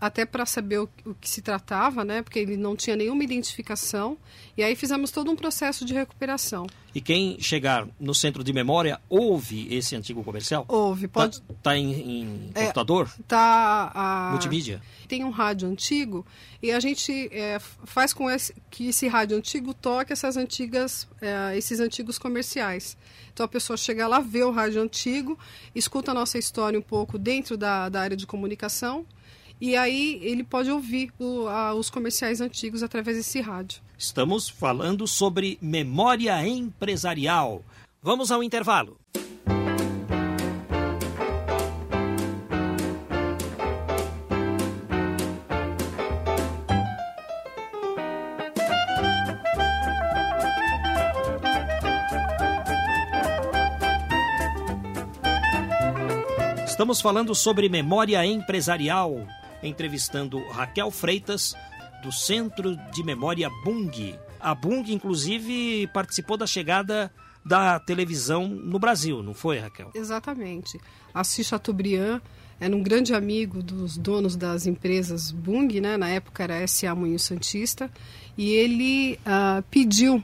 até 0.06 0.26
para 0.26 0.46
saber 0.46 0.80
o, 0.80 0.90
o 1.06 1.14
que 1.16 1.30
se 1.30 1.42
tratava, 1.42 2.04
né? 2.04 2.22
Porque 2.22 2.40
ele 2.40 2.58
não 2.58 2.76
tinha 2.76 2.96
nenhuma 2.96 3.24
identificação. 3.24 4.18
E 4.58 4.62
aí 4.64 4.76
fizemos 4.76 5.12
todo 5.12 5.32
um 5.32 5.36
processo 5.36 5.86
de 5.86 5.94
recuperação. 5.94 6.68
E 6.94 7.00
quem 7.02 7.40
chegar 7.40 7.88
no 8.00 8.14
centro 8.14 8.44
de 8.44 8.52
memória 8.54 9.00
ouve 9.10 9.74
esse 9.74 9.96
antigo 9.96 10.24
comercial? 10.24 10.66
Houve, 10.68 11.08
pode. 11.08 11.42
Tá, 11.42 11.54
tá 11.64 11.78
em, 11.78 11.94
em 11.94 12.52
É. 12.54 12.62
computador? 12.62 13.10
tá 13.28 13.92
a 13.96 14.32
Multimídia? 14.32 14.82
tem 15.08 15.24
um 15.24 15.30
rádio 15.30 15.68
antigo 15.70 16.26
e 16.62 16.72
a 16.72 16.80
gente 16.80 17.30
é, 17.32 17.60
faz 17.84 18.14
com 18.14 18.32
esse- 18.32 18.56
que 18.72 18.88
esse 18.88 19.08
rádio 19.08 19.38
antigo 19.38 19.72
toque 19.74 20.12
essas 20.12 20.38
antigas 20.38 21.08
é, 21.22 21.56
esses 21.56 21.80
antigos 21.80 22.18
comerciais 22.18 22.98
então 23.32 23.44
a 23.46 23.50
pessoa 23.50 23.78
chega 23.78 24.08
lá 24.08 24.20
vê 24.20 24.44
o 24.44 24.50
rádio 24.50 24.82
antigo 24.82 25.38
escuta 25.76 26.10
a 26.12 26.14
nossa 26.16 26.40
história 26.40 26.80
um 26.80 26.82
pouco 26.82 27.20
dentro 27.20 27.56
da, 27.58 27.90
da 27.90 28.02
área 28.02 28.18
de 28.18 28.26
comunicação 28.26 29.06
e 29.62 29.76
aí 29.76 30.20
ele 30.22 30.44
pode 30.44 30.70
ouvir 30.70 31.12
o- 31.20 31.48
a- 31.48 31.74
os 31.74 31.90
comerciais 31.90 32.42
antigos 32.42 32.84
através 32.84 33.18
desse 33.18 33.40
rádio 33.42 33.82
Estamos 33.98 34.50
falando 34.50 35.08
sobre 35.08 35.58
memória 35.62 36.46
empresarial. 36.46 37.64
Vamos 38.02 38.32
ao 38.32 38.44
intervalo. 38.44 38.98
Estamos 56.66 57.02
falando 57.02 57.36
sobre 57.36 57.70
memória 57.70 58.26
empresarial, 58.26 59.26
entrevistando 59.64 60.40
Raquel 60.50 60.92
Freitas, 60.92 61.56
do 62.04 62.12
Centro 62.12 62.76
de 62.92 63.04
Memória 63.04 63.50
Bung. 63.64 64.16
A 64.40 64.54
Bung, 64.54 64.84
inclusive, 64.92 65.88
participou 65.94 66.36
da 66.36 66.46
chegada 66.46 67.12
da 67.46 67.80
televisão 67.80 68.48
no 68.48 68.78
Brasil, 68.78 69.24
não 69.24 69.34
foi, 69.34 69.60
Raquel? 69.60 69.92
Exatamente. 69.96 70.80
Assis 71.14 71.48
Chateaubriand 71.48 72.22
era 72.60 72.76
um 72.76 72.84
grande 72.84 73.14
amigo 73.14 73.62
dos 73.62 73.98
donos 73.98 74.36
das 74.36 74.66
empresas 74.66 75.32
Bung, 75.32 75.68
né? 75.82 75.98
na 75.98 76.10
época 76.10 76.44
era 76.44 76.66
SA 76.68 76.94
Moinho 76.96 77.20
Santista, 77.20 77.90
e 78.38 78.52
ele 78.52 79.20
ah, 79.26 79.64
pediu 79.70 80.24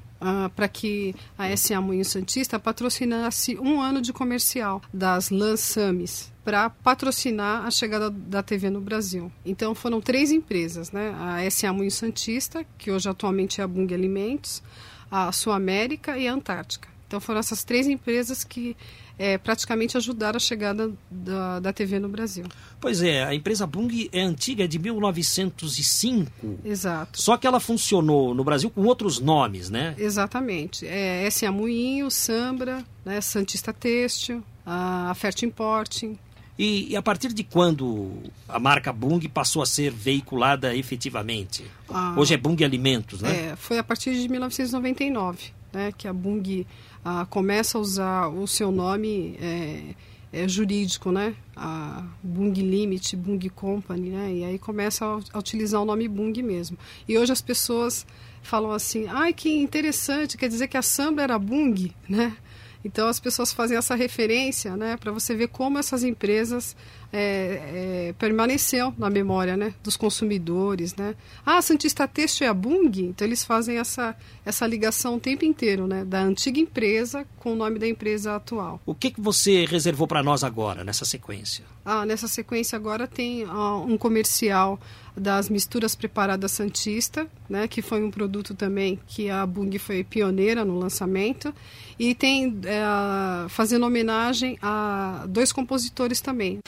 para 0.56 0.68
que 0.68 1.16
a 1.38 1.56
SA 1.56 1.82
Moinho 1.82 2.04
Santista 2.06 2.60
patrocinasse 2.60 3.58
um 3.58 3.82
ano 3.82 4.02
de 4.02 4.12
comercial 4.12 4.82
das 4.94 5.30
Lansames 5.30 6.32
para 6.50 6.68
patrocinar 6.68 7.64
a 7.64 7.70
chegada 7.70 8.10
da 8.10 8.42
TV 8.42 8.72
no 8.72 8.82
Brasil. 8.82 9.32
Então 9.46 9.76
foram 9.76 10.02
três 10.02 10.32
empresas, 10.32 10.92
né? 10.92 11.14
a 11.16 11.48
SA 11.52 11.72
Moinho 11.72 11.92
Santista, 11.92 12.66
que 12.76 12.90
hoje 12.90 13.08
atualmente 13.08 13.62
é 13.62 13.64
a 13.64 13.68
Bung 13.68 13.94
Alimentos, 13.94 14.64
a 15.12 15.32
Sul 15.32 15.54
América 15.54 16.18
e 16.18 16.28
a 16.28 16.34
Antártica. 16.34 16.90
Então 17.08 17.20
foram 17.20 17.40
essas 17.40 17.64
três 17.64 17.86
empresas 17.86 18.44
que 18.44 18.76
eh, 19.20 19.38
praticamente 19.38 19.96
ajudaram 19.96 20.38
a 20.38 20.40
chegada 20.40 20.92
da, 21.12 21.60
da 21.60 21.72
TV 21.72 22.00
no 22.00 22.10
Brasil. 22.10 22.46
Pois 22.82 23.04
é, 23.04 23.24
a 23.24 23.36
empresa 23.36 23.68
Bung 23.68 24.10
é 24.12 24.22
antiga, 24.22 24.64
é 24.64 24.68
de 24.68 24.80
1905. 24.80 26.32
Exato. 26.66 27.22
Só 27.22 27.38
que 27.38 27.46
ela 27.46 27.60
funcionou 27.60 28.34
no 28.34 28.44
Brasil 28.44 28.72
com 28.72 28.82
outros 28.86 29.20
nomes, 29.20 29.70
né? 29.70 29.94
Exatamente. 30.00 30.88
É, 30.88 31.28
S.A. 31.28 31.52
Moinho, 31.52 32.10
Sambra, 32.10 32.84
né, 33.06 33.22
Santista 33.22 33.72
Têxtil, 33.72 34.44
a 34.66 35.14
Fert 35.14 35.44
Importing. 35.44 36.18
E, 36.60 36.92
e 36.92 36.96
a 36.98 37.02
partir 37.02 37.32
de 37.32 37.42
quando 37.42 38.12
a 38.46 38.60
marca 38.60 38.92
Bung 38.92 39.26
passou 39.30 39.62
a 39.62 39.66
ser 39.66 39.92
veiculada 39.92 40.76
efetivamente? 40.76 41.64
Ah. 41.88 42.14
Hoje 42.18 42.34
é 42.34 42.38
Bung 42.38 42.62
Alimentos, 42.62 43.22
né? 43.22 43.52
É, 43.52 43.56
foi 43.56 43.78
a 43.80 43.84
partir 43.84 44.14
de 44.14 44.28
1999 44.28 45.54
né, 45.72 45.94
que 45.98 46.06
a 46.06 46.12
Bung 46.12 46.68
ah, 47.04 47.26
começa 47.30 47.78
a 47.78 47.82
usar 47.82 48.28
o 48.28 48.46
seu 48.46 48.74
nome 48.74 49.38
é, 49.42 49.96
é, 50.34 50.48
jurídico, 50.50 51.14
né? 51.14 51.34
A 51.56 52.04
Bung 52.22 52.52
Limit, 52.52 53.16
Bung 53.16 53.50
Company, 53.50 54.10
né? 54.10 54.34
E 54.34 54.44
aí 54.44 54.60
começa 54.60 55.06
a, 55.06 55.20
a 55.32 55.40
utilizar 55.40 55.82
o 55.82 55.86
nome 55.86 56.10
Bung 56.10 56.34
mesmo. 56.44 56.78
E 57.08 57.18
hoje 57.18 57.32
as 57.32 57.42
pessoas 57.42 58.06
falam 58.42 58.72
assim, 58.72 59.08
ai 59.08 59.32
que 59.32 59.50
interessante, 59.50 60.38
quer 60.38 60.50
dizer 60.50 60.68
que 60.68 60.76
a 60.76 60.82
Sambra 60.82 61.24
era 61.24 61.40
Bung, 61.40 61.90
né? 62.08 62.36
Então 62.84 63.08
as 63.08 63.20
pessoas 63.20 63.52
fazem 63.52 63.78
essa 63.78 63.96
referência, 63.96 64.76
né, 64.78 64.96
para 64.98 65.12
você 65.12 65.36
ver 65.36 65.50
como 65.50 65.78
essas 65.78 66.04
empresas 66.04 66.76
é, 67.12 68.10
é, 68.10 68.16
permaneceu 68.18 68.94
na 68.98 69.10
memória, 69.10 69.58
né, 69.58 69.74
dos 69.84 69.98
consumidores, 69.98 70.96
né. 70.96 71.16
Ah, 71.46 71.58
a 71.58 71.62
Santista 71.62 72.08
Têxtil 72.08 72.48
é 72.48 72.50
a 72.50 72.54
Bung, 72.54 72.92
então 73.02 73.28
eles 73.28 73.44
fazem 73.44 73.78
essa 73.78 74.16
essa 74.46 74.66
ligação 74.66 75.16
o 75.16 75.20
tempo 75.20 75.46
inteiro, 75.46 75.86
né, 75.88 76.04
da 76.04 76.22
antiga 76.22 76.60
empresa 76.60 77.26
com 77.38 77.54
o 77.54 77.56
nome 77.56 77.78
da 77.78 77.88
empresa 77.88 78.36
atual. 78.36 78.82
O 78.86 78.96
que, 78.96 79.12
que 79.12 79.22
você 79.22 79.66
reservou 79.66 80.08
para 80.08 80.24
nós 80.24 80.44
agora, 80.44 80.84
nessa 80.84 81.06
sequência? 81.06 81.64
Ah, 81.86 82.06
nessa 82.06 82.28
sequência 82.28 82.76
agora 82.76 83.08
tem 83.08 83.44
ah, 83.44 83.78
um 83.78 83.98
comercial 83.98 84.80
das 85.16 85.50
misturas 85.50 85.96
preparadas 85.96 86.52
Santista, 86.52 87.28
né, 87.50 87.68
que 87.68 87.82
foi 87.82 88.04
um 88.04 88.10
produto 88.10 88.56
também 88.56 89.00
que 89.08 89.30
a 89.30 89.46
Bung 89.46 89.78
foi 89.78 90.04
pioneira 90.04 90.64
no 90.64 90.80
lançamento, 90.80 91.54
e 91.98 92.16
tem 92.16 92.60
é, 92.64 93.50
fazendo 93.50 93.86
homenagem 93.86 94.58
a 94.62 95.26
dois 95.28 95.52
compositores 95.52 96.22
também. 96.22 96.60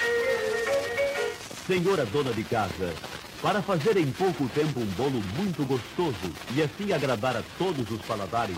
Senhora 1.72 2.06
dona 2.06 2.34
de 2.34 2.44
casa, 2.44 2.94
para 3.42 3.62
fazer 3.62 3.96
em 3.96 4.12
pouco 4.12 4.46
tempo 4.50 4.82
um 4.82 4.86
bolo 4.88 5.24
muito 5.38 5.66
gostoso 5.66 6.30
e 6.54 6.62
assim 6.62 6.92
agradar 6.92 7.38
a 7.38 7.44
todos 7.58 7.90
os 7.90 8.02
paladares, 8.02 8.58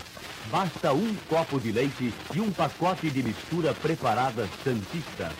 basta 0.49 0.91
um 0.93 1.13
copo 1.29 1.59
de 1.59 1.71
leite 1.71 2.11
e 2.33 2.41
um 2.41 2.49
pacote 2.49 3.11
de 3.11 3.21
mistura 3.21 3.71
preparada 3.75 4.49
Santista. 4.63 5.31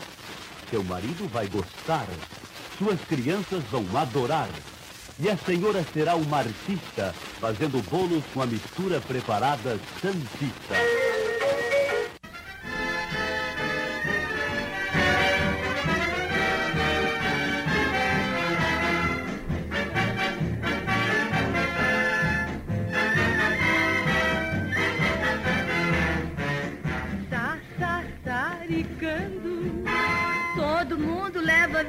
Seu 0.69 0.83
marido 0.83 1.27
vai 1.29 1.47
gostar, 1.47 2.05
suas 2.77 3.01
crianças 3.01 3.63
vão 3.71 3.83
adorar. 3.97 4.49
E 5.19 5.27
a 5.27 5.36
senhora 5.36 5.83
será 5.91 6.15
uma 6.15 6.38
artista 6.38 7.12
fazendo 7.39 7.81
bolos 7.89 8.23
com 8.36 8.43
a 8.43 8.45
mistura 8.45 9.01
preparada 9.01 9.79
Santista. 9.99 11.22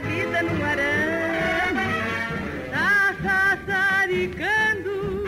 Vida 0.07 0.43
num 0.43 0.65
arame, 0.65 1.95
tá 2.71 3.15
sassaricando 3.23 5.25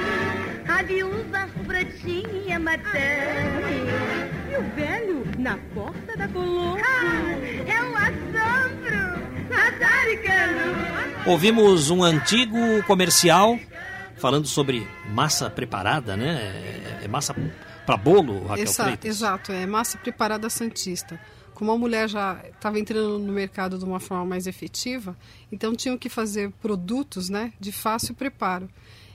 a 0.68 0.82
viúva 0.82 1.48
fratinha 1.66 2.58
materna. 2.58 3.68
E 4.50 4.56
o 4.56 4.62
velho 4.74 5.24
na 5.38 5.56
porta 5.74 6.16
da 6.16 6.26
colônia. 6.28 6.82
Ah, 6.84 7.38
é 7.66 7.82
um 7.82 7.96
assombro, 7.96 9.18
sassaricando. 9.48 10.76
Ouvimos 11.26 11.90
um 11.90 12.02
antigo 12.02 12.82
comercial 12.84 13.58
falando 14.16 14.46
sobre 14.46 14.86
massa 15.08 15.50
preparada, 15.50 16.16
né? 16.16 16.34
É, 17.00 17.04
é 17.04 17.08
massa 17.08 17.34
para 17.84 17.96
bolo, 17.96 18.46
Raquel 18.46 18.64
Essa, 18.64 18.84
Freitas? 18.84 19.16
Exato, 19.16 19.52
é 19.52 19.66
massa 19.66 19.98
preparada 19.98 20.48
santista. 20.50 21.18
Como 21.56 21.72
a 21.72 21.78
mulher 21.78 22.06
já 22.08 22.38
estava 22.54 22.78
entrando 22.78 23.18
no 23.18 23.32
mercado 23.32 23.78
de 23.78 23.84
uma 23.84 23.98
forma 23.98 24.26
mais 24.26 24.46
efetiva, 24.46 25.16
então 25.50 25.74
tinham 25.74 25.96
que 25.96 26.08
fazer 26.08 26.50
produtos 26.62 27.28
né, 27.30 27.52
de 27.58 27.72
fácil 27.72 28.14
preparo. 28.14 28.68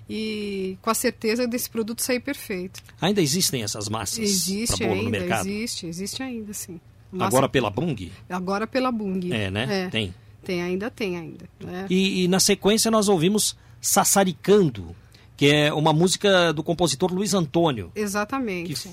E 0.09 0.75
com 0.81 0.89
a 0.89 0.93
certeza 0.95 1.47
desse 1.47 1.69
produto 1.69 2.01
sair 2.01 2.19
perfeito. 2.19 2.81
Ainda 2.99 3.21
existem 3.21 3.61
essas 3.63 3.87
massas 3.87 4.17
Existe 4.19 4.79
bolo 4.83 4.95
no 4.95 5.01
ainda, 5.05 5.09
mercado? 5.19 5.47
existe, 5.47 5.85
existe 5.85 6.23
ainda, 6.23 6.51
sim. 6.51 6.81
Massa- 7.11 7.27
Agora 7.27 7.47
pela 7.47 7.69
Bung? 7.69 8.11
Agora 8.27 8.65
pela 8.65 8.91
Bung. 8.91 9.31
É, 9.31 9.51
né? 9.51 9.87
Tem. 9.91 10.13
Tem, 10.43 10.63
ainda 10.63 10.89
tem 10.89 11.17
ainda. 11.17 11.47
né? 11.63 11.85
E, 11.89 12.23
e 12.23 12.27
na 12.27 12.39
sequência 12.39 12.89
nós 12.89 13.07
ouvimos 13.07 13.55
Sassaricando, 13.79 14.95
que 15.37 15.45
é 15.45 15.71
uma 15.71 15.93
música 15.93 16.51
do 16.51 16.63
compositor 16.63 17.13
Luiz 17.13 17.33
Antônio, 17.35 17.91
Exatamente. 17.95 18.73
que, 18.73 18.89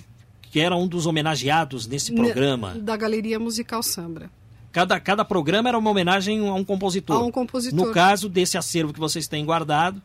que 0.51 0.61
era 0.61 0.77
um 0.77 0.87
dos 0.87 1.07
homenageados 1.07 1.87
nesse 1.87 2.13
programa. 2.15 2.75
Da 2.75 2.97
Galeria 2.97 3.39
Musical 3.39 3.83
Sambra. 3.83 4.31
Cada, 4.73 5.01
cada 5.01 5.25
programa 5.25 5.69
era 5.69 5.79
uma 5.79 5.91
homenagem 5.91 6.47
a 6.47 6.55
um 6.55 6.65
compositor. 6.65 7.17
A 7.17 7.25
um 7.25 7.31
compositor. 7.31 7.87
No 7.87 7.93
caso 7.93 8.29
desse 8.29 8.59
acervo 8.59 8.93
que 8.93 9.01
vocês 9.01 9.27
têm 9.27 9.45
guardado, 9.45 10.01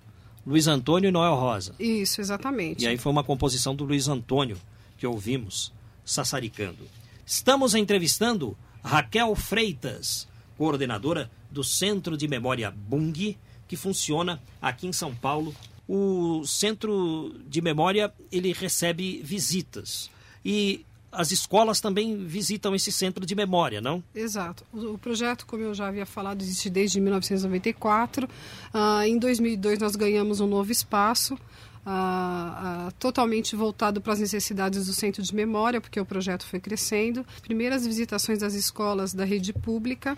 Luiz 0.45 0.67
Antônio 0.67 1.07
e 1.07 1.11
Noel 1.11 1.35
Rosa. 1.35 1.75
Isso, 1.79 2.21
exatamente. 2.21 2.83
E 2.83 2.87
aí 2.87 2.97
foi 2.97 3.11
uma 3.11 3.23
composição 3.23 3.75
do 3.75 3.83
Luiz 3.83 4.07
Antônio 4.07 4.57
que 4.97 5.07
ouvimos, 5.07 5.71
Sassaricando. 6.05 6.85
Estamos 7.25 7.75
entrevistando 7.75 8.57
Raquel 8.83 9.33
Freitas, 9.35 10.27
coordenadora 10.57 11.31
do 11.49 11.63
Centro 11.63 12.17
de 12.17 12.27
Memória 12.27 12.71
Bung, 12.71 13.37
que 13.67 13.75
funciona 13.75 14.41
aqui 14.61 14.87
em 14.87 14.93
São 14.93 15.15
Paulo. 15.15 15.55
O 15.87 16.43
Centro 16.45 17.35
de 17.47 17.61
Memória, 17.61 18.13
ele 18.31 18.51
recebe 18.53 19.21
visitas. 19.23 20.09
E 20.43 20.85
as 21.13 21.31
escolas 21.31 21.79
também 21.79 22.25
visitam 22.25 22.73
esse 22.73 22.91
centro 22.91 23.25
de 23.25 23.35
memória, 23.35 23.79
não? 23.79 24.03
Exato. 24.13 24.65
O, 24.73 24.97
projeto, 24.97 25.45
como 25.45 25.63
eu 25.63 25.73
já 25.73 25.87
havia 25.87 26.05
falado, 26.05 26.41
existe 26.41 26.69
desde 26.69 26.99
1994. 26.99 28.27
Ah, 28.73 29.07
em 29.07 29.17
2002, 29.17 29.79
nós 29.79 29.95
ganhamos 29.95 30.39
um 30.39 30.47
novo 30.47 30.71
espaço. 30.71 31.37
ah, 31.85 32.87
ah, 32.87 32.91
totalmente 32.97 33.55
voltado 33.55 33.99
para 33.99 34.13
as 34.13 34.19
necessidades 34.19 34.87
do 34.87 34.93
centro 34.93 35.21
de 35.21 35.35
memória, 35.35 35.81
porque 35.81 35.99
o 35.99 36.05
projeto 36.05 36.45
foi 36.45 36.59
crescendo. 36.59 37.25
Primeiras 37.41 37.85
visitações 37.85 38.39
das 38.39 38.53
escolas 38.53 39.13
da 39.13 39.25
rede 39.25 39.53
pública 39.53 40.17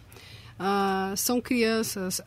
são 1.18 1.42
crianças 1.42 2.22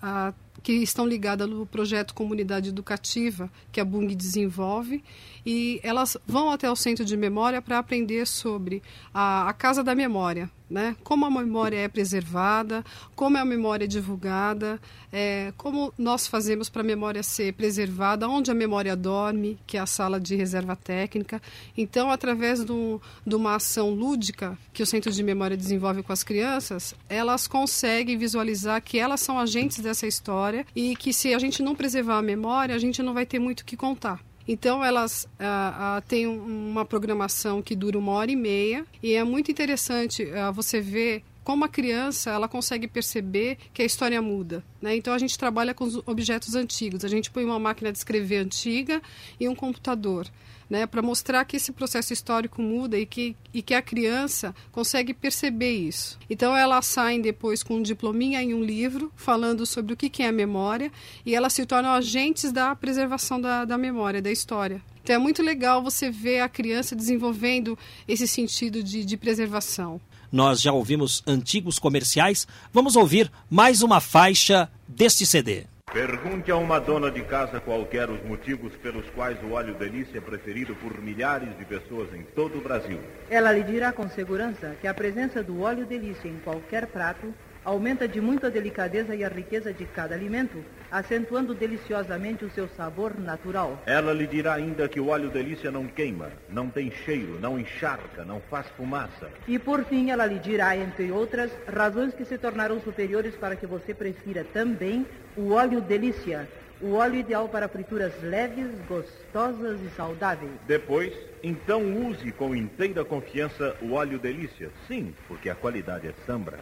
que 0.62 0.72
estão 0.72 1.06
ligadas 1.06 1.48
no 1.48 1.64
projeto 1.64 2.14
Comunidade 2.14 2.68
Educativa, 2.68 3.50
que 3.72 3.80
a 3.80 3.84
Bung 3.84 4.14
desenvolve, 4.14 5.02
e 5.50 5.80
elas 5.82 6.14
vão 6.26 6.50
até 6.50 6.70
o 6.70 6.76
centro 6.76 7.06
de 7.06 7.16
memória 7.16 7.62
para 7.62 7.78
aprender 7.78 8.26
sobre 8.26 8.82
a, 9.14 9.48
a 9.48 9.52
Casa 9.54 9.82
da 9.82 9.94
Memória, 9.94 10.50
né? 10.68 10.94
como 11.02 11.24
a 11.24 11.30
memória 11.30 11.78
é 11.78 11.88
preservada, 11.88 12.84
como 13.16 13.38
a 13.38 13.46
memória 13.46 13.86
é 13.86 13.88
divulgada, 13.88 14.78
é, 15.10 15.50
como 15.56 15.90
nós 15.96 16.26
fazemos 16.26 16.68
para 16.68 16.82
a 16.82 16.84
memória 16.84 17.22
ser 17.22 17.54
preservada, 17.54 18.28
onde 18.28 18.50
a 18.50 18.54
memória 18.54 18.94
dorme, 18.94 19.58
que 19.66 19.78
é 19.78 19.80
a 19.80 19.86
sala 19.86 20.20
de 20.20 20.36
reserva 20.36 20.76
técnica. 20.76 21.40
Então, 21.74 22.10
através 22.10 22.62
do, 22.62 23.00
de 23.26 23.34
uma 23.34 23.54
ação 23.54 23.88
lúdica 23.88 24.58
que 24.70 24.82
o 24.82 24.86
Centro 24.86 25.10
de 25.10 25.22
Memória 25.22 25.56
desenvolve 25.56 26.02
com 26.02 26.12
as 26.12 26.22
crianças, 26.22 26.94
elas 27.08 27.48
conseguem 27.48 28.18
visualizar 28.18 28.82
que 28.82 28.98
elas 28.98 29.22
são 29.22 29.38
agentes 29.38 29.78
dessa 29.78 30.06
história 30.06 30.66
e 30.76 30.94
que 30.94 31.10
se 31.10 31.32
a 31.32 31.38
gente 31.38 31.62
não 31.62 31.74
preservar 31.74 32.18
a 32.18 32.22
memória, 32.22 32.74
a 32.74 32.78
gente 32.78 33.02
não 33.02 33.14
vai 33.14 33.24
ter 33.24 33.38
muito 33.38 33.60
o 33.60 33.64
que 33.64 33.74
contar. 33.74 34.27
Então, 34.48 34.82
elas 34.82 35.28
ah, 35.38 35.96
ah, 35.98 36.00
têm 36.08 36.26
um- 36.26 36.70
uma 36.70 36.84
programação 36.84 37.60
que 37.60 37.76
dura 37.76 37.98
uma 37.98 38.12
hora 38.12 38.30
e 38.30 38.36
meia 38.36 38.86
e 39.02 39.12
é 39.12 39.22
muito 39.22 39.50
interessante 39.50 40.24
ah, 40.32 40.50
você 40.50 40.80
ver 40.80 41.22
como 41.44 41.64
a 41.64 41.68
criança 41.68 42.30
ela 42.30 42.48
consegue 42.48 42.88
perceber 42.88 43.56
que 43.72 43.82
a 43.82 43.84
história 43.84 44.20
muda. 44.20 44.64
Né? 44.82 44.96
Então, 44.96 45.12
a 45.14 45.18
gente 45.18 45.38
trabalha 45.38 45.72
com 45.74 45.84
os 45.84 45.96
objetos 46.06 46.54
antigos. 46.54 47.04
A 47.04 47.08
gente 47.08 47.30
põe 47.30 47.44
uma 47.44 47.58
máquina 47.58 47.90
de 47.92 47.98
escrever 47.98 48.38
antiga 48.38 49.00
e 49.38 49.48
um 49.48 49.54
computador. 49.54 50.26
Né, 50.68 50.86
para 50.86 51.00
mostrar 51.00 51.46
que 51.46 51.56
esse 51.56 51.72
processo 51.72 52.12
histórico 52.12 52.60
muda 52.60 52.98
e 52.98 53.06
que, 53.06 53.34
e 53.54 53.62
que 53.62 53.72
a 53.72 53.80
criança 53.80 54.54
consegue 54.70 55.14
perceber 55.14 55.72
isso. 55.72 56.18
Então, 56.28 56.54
elas 56.54 56.84
saem 56.84 57.22
depois 57.22 57.62
com 57.62 57.76
um 57.76 57.82
diplominha 57.82 58.42
em 58.42 58.52
um 58.52 58.62
livro 58.62 59.10
falando 59.16 59.64
sobre 59.64 59.94
o 59.94 59.96
que, 59.96 60.10
que 60.10 60.22
é 60.22 60.28
a 60.28 60.32
memória 60.32 60.92
e 61.24 61.34
elas 61.34 61.54
se 61.54 61.64
tornam 61.64 61.90
agentes 61.90 62.52
da 62.52 62.76
preservação 62.76 63.40
da, 63.40 63.64
da 63.64 63.78
memória, 63.78 64.20
da 64.20 64.30
história. 64.30 64.82
Então, 65.02 65.16
é 65.16 65.18
muito 65.18 65.42
legal 65.42 65.82
você 65.82 66.10
ver 66.10 66.40
a 66.40 66.48
criança 66.50 66.94
desenvolvendo 66.94 67.78
esse 68.06 68.28
sentido 68.28 68.82
de, 68.82 69.06
de 69.06 69.16
preservação. 69.16 69.98
Nós 70.30 70.60
já 70.60 70.70
ouvimos 70.70 71.22
antigos 71.26 71.78
comerciais. 71.78 72.46
Vamos 72.72 72.94
ouvir 72.94 73.32
mais 73.48 73.80
uma 73.80 74.00
faixa 74.00 74.70
deste 74.86 75.24
CD. 75.24 75.64
Pergunte 75.92 76.50
a 76.50 76.56
uma 76.56 76.78
dona 76.78 77.10
de 77.10 77.22
casa 77.22 77.60
qualquer 77.60 78.10
os 78.10 78.22
motivos 78.22 78.76
pelos 78.76 79.08
quais 79.10 79.42
o 79.42 79.52
óleo 79.52 79.74
delícia 79.74 80.18
é 80.18 80.20
preferido 80.20 80.74
por 80.74 81.00
milhares 81.00 81.48
de 81.56 81.64
pessoas 81.64 82.12
em 82.12 82.22
todo 82.34 82.58
o 82.58 82.60
Brasil. 82.60 82.98
Ela 83.30 83.52
lhe 83.52 83.62
dirá 83.62 83.90
com 83.90 84.06
segurança 84.10 84.76
que 84.82 84.86
a 84.86 84.92
presença 84.92 85.42
do 85.42 85.62
óleo 85.62 85.86
delícia 85.86 86.28
em 86.28 86.38
qualquer 86.40 86.86
prato 86.88 87.32
aumenta 87.64 88.06
de 88.06 88.20
muito 88.20 88.46
a 88.46 88.50
delicadeza 88.50 89.14
e 89.14 89.24
a 89.24 89.28
riqueza 89.28 89.72
de 89.72 89.86
cada 89.86 90.14
alimento, 90.14 90.62
acentuando 90.90 91.54
deliciosamente 91.54 92.44
o 92.44 92.50
seu 92.50 92.68
sabor 92.68 93.18
natural. 93.18 93.82
Ela 93.86 94.12
lhe 94.12 94.26
dirá 94.26 94.54
ainda 94.54 94.88
que 94.88 95.00
o 95.00 95.08
óleo 95.08 95.30
delícia 95.30 95.70
não 95.70 95.86
queima, 95.86 96.30
não 96.48 96.68
tem 96.68 96.90
cheiro, 96.90 97.38
não 97.40 97.58
encharca, 97.58 98.24
não 98.24 98.40
faz 98.40 98.66
fumaça. 98.76 99.30
E 99.46 99.58
por 99.58 99.84
fim, 99.84 100.10
ela 100.10 100.26
lhe 100.26 100.38
dirá, 100.38 100.76
entre 100.76 101.10
outras, 101.10 101.50
razões 101.66 102.14
que 102.14 102.24
se 102.24 102.38
tornarão 102.38 102.80
superiores 102.80 103.34
para 103.34 103.56
que 103.56 103.66
você 103.66 103.92
prefira 103.94 104.44
também 104.44 105.06
o 105.36 105.52
óleo 105.52 105.80
delícia, 105.80 106.48
o 106.80 106.94
óleo 106.94 107.16
ideal 107.16 107.48
para 107.48 107.68
frituras 107.68 108.12
leves, 108.22 108.70
gostosas 108.88 109.80
e 109.82 109.88
saudáveis. 109.96 110.52
Depois, 110.66 111.12
então 111.42 111.82
use 112.06 112.30
com 112.32 112.54
inteira 112.54 113.04
confiança 113.04 113.76
o 113.82 113.92
óleo 113.92 114.18
delícia. 114.18 114.70
Sim, 114.86 115.14
porque 115.26 115.50
a 115.50 115.54
qualidade 115.54 116.08
é 116.08 116.12
sambra. 116.24 116.58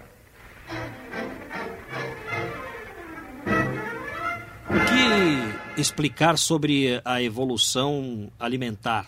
O 4.68 5.74
que 5.76 5.80
explicar 5.80 6.36
sobre 6.36 7.00
a 7.04 7.22
evolução 7.22 8.30
alimentar 8.38 9.06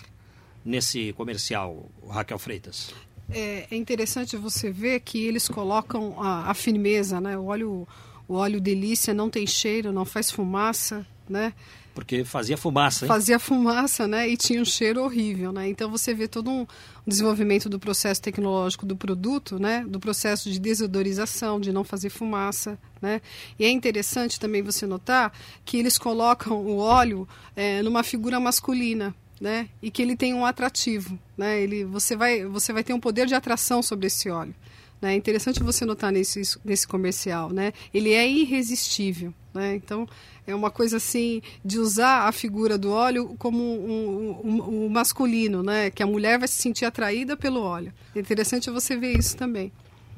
nesse 0.64 1.12
comercial, 1.14 1.90
Raquel 2.09 2.38
Freitas? 2.38 2.94
É, 3.31 3.66
é 3.71 3.77
interessante 3.77 4.37
você 4.37 4.71
ver 4.71 5.01
que 5.01 5.27
eles 5.27 5.49
colocam 5.49 6.23
a, 6.23 6.51
a 6.51 6.55
firmeza, 6.55 7.21
né? 7.21 7.37
O 7.37 7.47
óleo, 7.47 7.88
o 8.29 8.35
óleo 8.35 8.61
delícia 8.61 9.12
não 9.12 9.29
tem 9.29 9.47
cheiro, 9.47 9.92
não 9.92 10.05
faz 10.05 10.31
fumaça, 10.31 11.05
né? 11.29 11.53
Porque 11.99 12.25
fazia 12.25 12.57
fumaça, 12.57 13.05
hein? 13.05 13.09
Fazia 13.09 13.38
fumaça, 13.41 14.07
né? 14.07 14.29
E 14.29 14.37
tinha 14.37 14.62
um 14.62 14.64
cheiro 14.64 15.03
horrível, 15.03 15.51
né? 15.51 15.69
Então 15.69 15.91
você 15.91 16.14
vê 16.14 16.29
todo 16.29 16.49
um 16.49 16.64
desenvolvimento 17.05 17.69
do 17.69 17.77
processo 17.77 18.23
tecnológico 18.23 18.87
do 18.87 18.97
produto, 18.97 19.59
né? 19.59 19.85
Do 19.85 19.99
processo 19.99 20.49
de 20.49 20.61
desodorização, 20.61 21.59
de 21.59 21.72
não 21.72 21.83
fazer 21.83 22.11
fumaça, 22.11 22.79
né? 23.03 23.20
E 23.59 23.64
é 23.64 23.68
interessante 23.68 24.39
também 24.39 24.62
você 24.62 24.87
notar 24.87 25.33
que 25.64 25.76
eles 25.76 25.99
colocam 25.99 26.59
o 26.59 26.79
óleo 26.79 27.26
é, 27.57 27.83
numa 27.83 28.05
figura 28.05 28.39
masculina, 28.39 29.12
né? 29.41 29.68
E 29.83 29.91
que 29.91 30.01
ele 30.01 30.14
tem 30.14 30.33
um 30.33 30.47
atrativo, 30.47 31.18
né? 31.37 31.61
Ele, 31.61 31.85
você 31.85 32.14
vai, 32.14 32.45
você 32.45 32.72
vai 32.72 32.85
ter 32.85 32.93
um 32.93 33.01
poder 33.01 33.26
de 33.26 33.35
atração 33.35 33.83
sobre 33.83 34.07
esse 34.07 34.31
óleo. 34.31 34.55
É 35.01 35.14
interessante 35.14 35.62
você 35.62 35.84
notar 35.84 36.11
nesse, 36.11 36.42
nesse 36.64 36.86
comercial, 36.86 37.51
né? 37.51 37.72
Ele 37.94 38.12
é 38.12 38.28
irresistível, 38.28 39.32
né? 39.55 39.76
Então 39.76 40.09
é 40.46 40.55
uma 40.55 40.70
coisa 40.70 40.96
assim 40.96 41.40
de 41.64 41.78
usar 41.78 42.26
a 42.26 42.32
figura 42.32 42.76
do 42.76 42.90
óleo 42.90 43.36
como 43.38 43.62
um, 43.62 44.40
um, 44.44 44.84
um 44.84 44.88
masculino, 44.88 45.62
né? 45.62 45.90
Que 45.90 46.03
a 46.03 46.07
mulher 46.07 46.38
vai 46.38 46.49
se 46.49 46.61
sentir 46.61 46.84
atraída 46.84 47.36
pelo 47.36 47.61
óleo. 47.61 47.92
É 48.14 48.18
interessante 48.18 48.70
você 48.70 48.96
ver 48.96 49.16
isso 49.16 49.36
também. 49.36 49.70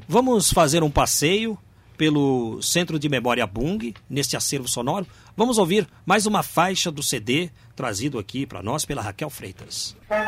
Vamos 0.08 0.50
fazer 0.50 0.82
um 0.82 0.90
passeio 0.90 1.58
pelo 2.00 2.62
Centro 2.62 2.98
de 2.98 3.10
Memória 3.10 3.46
Bung, 3.46 3.94
neste 4.08 4.34
acervo 4.34 4.66
sonoro. 4.66 5.06
Vamos 5.36 5.58
ouvir 5.58 5.86
mais 6.06 6.24
uma 6.24 6.42
faixa 6.42 6.90
do 6.90 7.02
CD, 7.02 7.50
trazido 7.80 8.18
aqui 8.18 8.44
para 8.44 8.62
nós 8.62 8.84
pela 8.84 9.00
Raquel 9.00 9.30
Freitas. 9.30 9.96
Peça 10.06 10.26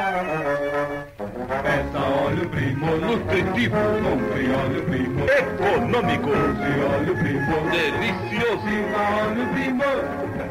óleo 1.98 2.48
primor, 2.48 2.98
nutritivo, 2.98 3.76
compre 4.02 4.50
óleo 4.50 4.82
primor, 4.84 5.28
econômico, 5.28 6.30
óleo 6.30 7.14
primor, 7.14 7.70
delicioso, 7.70 8.64
óleo 9.20 9.46
primor. 9.52 10.02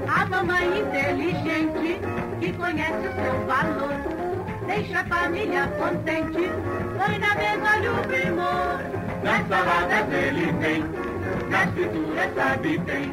A 0.08 0.26
mamãe 0.28 0.80
inteligente 0.80 2.00
que 2.40 2.54
conhece 2.54 3.08
o 3.08 3.16
seu 3.16 3.46
valor. 3.48 3.96
Deixa 4.68 5.00
a 5.00 5.06
família 5.06 5.68
contente, 5.70 6.52
põe 7.00 7.18
na 7.18 7.34
mesa 7.34 7.78
óleo 7.78 7.96
primor. 8.08 8.80
Nas 9.24 9.48
saladas 9.48 10.14
ele 10.14 10.54
tem, 10.54 10.84
nas 11.50 11.68
frituras 11.72 12.32
sabe 12.36 12.78
tem, 12.80 13.12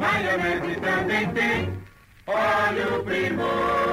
maionese 0.00 0.74
também 0.80 1.28
tem, 1.28 1.81
óleo 2.32 3.04
primor. 3.04 3.92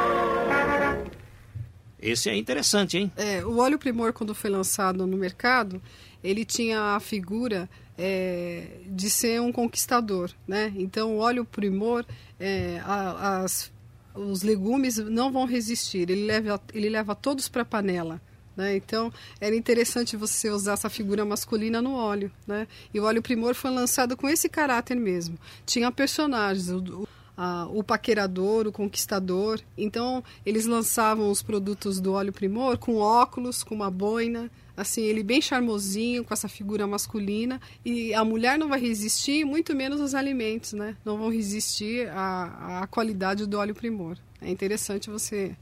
Esse 2.01 2.29
é 2.29 2.35
interessante, 2.35 2.97
hein? 2.97 3.11
É, 3.17 3.45
o 3.45 3.57
óleo 3.57 3.77
Primor, 3.77 4.13
quando 4.13 4.33
foi 4.33 4.49
lançado 4.49 5.05
no 5.05 5.17
mercado, 5.17 5.81
ele 6.23 6.45
tinha 6.45 6.95
a 6.95 6.99
figura 6.99 7.69
é, 7.97 8.67
de 8.85 9.09
ser 9.09 9.41
um 9.41 9.51
conquistador, 9.51 10.31
né? 10.47 10.71
Então, 10.77 11.17
o 11.17 11.19
óleo 11.19 11.43
Primor, 11.43 12.05
é, 12.39 12.81
a, 12.85 13.41
as, 13.41 13.69
os 14.15 14.41
legumes 14.43 14.97
não 14.97 15.29
vão 15.31 15.45
resistir. 15.45 16.09
Ele 16.09 16.25
leva, 16.25 16.61
ele 16.73 16.89
leva 16.89 17.13
todos 17.13 17.49
para 17.49 17.63
a 17.63 17.65
panela. 17.65 18.21
Né? 18.55 18.75
Então, 18.75 19.11
era 19.39 19.55
interessante 19.55 20.17
você 20.17 20.49
usar 20.49 20.73
essa 20.73 20.89
figura 20.89 21.23
masculina 21.25 21.81
no 21.81 21.93
óleo. 21.93 22.31
Né? 22.47 22.67
E 22.93 22.99
o 22.99 23.03
óleo 23.03 23.21
Primor 23.21 23.55
foi 23.55 23.71
lançado 23.71 24.15
com 24.17 24.27
esse 24.27 24.49
caráter 24.49 24.95
mesmo. 24.95 25.37
Tinha 25.65 25.91
personagens, 25.91 26.69
o, 26.69 27.07
a, 27.41 27.65
o 27.71 27.81
paquerador, 27.81 28.67
o 28.67 28.71
conquistador. 28.71 29.61
Então, 29.77 30.21
eles 30.45 30.65
lançavam 30.65 31.31
os 31.31 31.41
produtos 31.41 32.01
do 32.01 32.11
óleo 32.11 32.33
Primor 32.33 32.77
com 32.77 32.97
óculos, 32.97 33.63
com 33.63 33.73
uma 33.73 33.89
boina, 33.89 34.51
assim, 34.75 35.03
ele 35.03 35.23
bem 35.23 35.41
charmosinho, 35.41 36.25
com 36.25 36.33
essa 36.33 36.49
figura 36.49 36.85
masculina. 36.85 37.61
E 37.85 38.13
a 38.13 38.25
mulher 38.25 38.59
não 38.59 38.67
vai 38.67 38.81
resistir, 38.81 39.45
muito 39.45 39.73
menos 39.73 40.01
os 40.01 40.13
alimentos, 40.13 40.73
né? 40.73 40.97
Não 41.05 41.17
vão 41.17 41.31
resistir 41.31 42.09
à, 42.09 42.81
à 42.81 42.87
qualidade 42.87 43.45
do 43.45 43.57
óleo 43.57 43.73
Primor. 43.73 44.17
É 44.41 44.49
interessante 44.49 45.09
você 45.09 45.55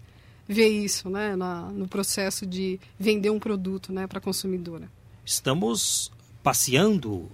ver 0.48 0.70
isso, 0.70 1.12
né? 1.12 1.36
Na, 1.36 1.70
no 1.70 1.88
processo 1.88 2.44
de 2.44 2.80
vender 2.98 3.30
um 3.30 3.40
produto, 3.40 3.94
né? 3.94 4.08
Para 4.08 4.18
a 4.18 4.22
consumidora. 4.22 4.90
Estamos 5.24 6.12
passeando 6.42 7.30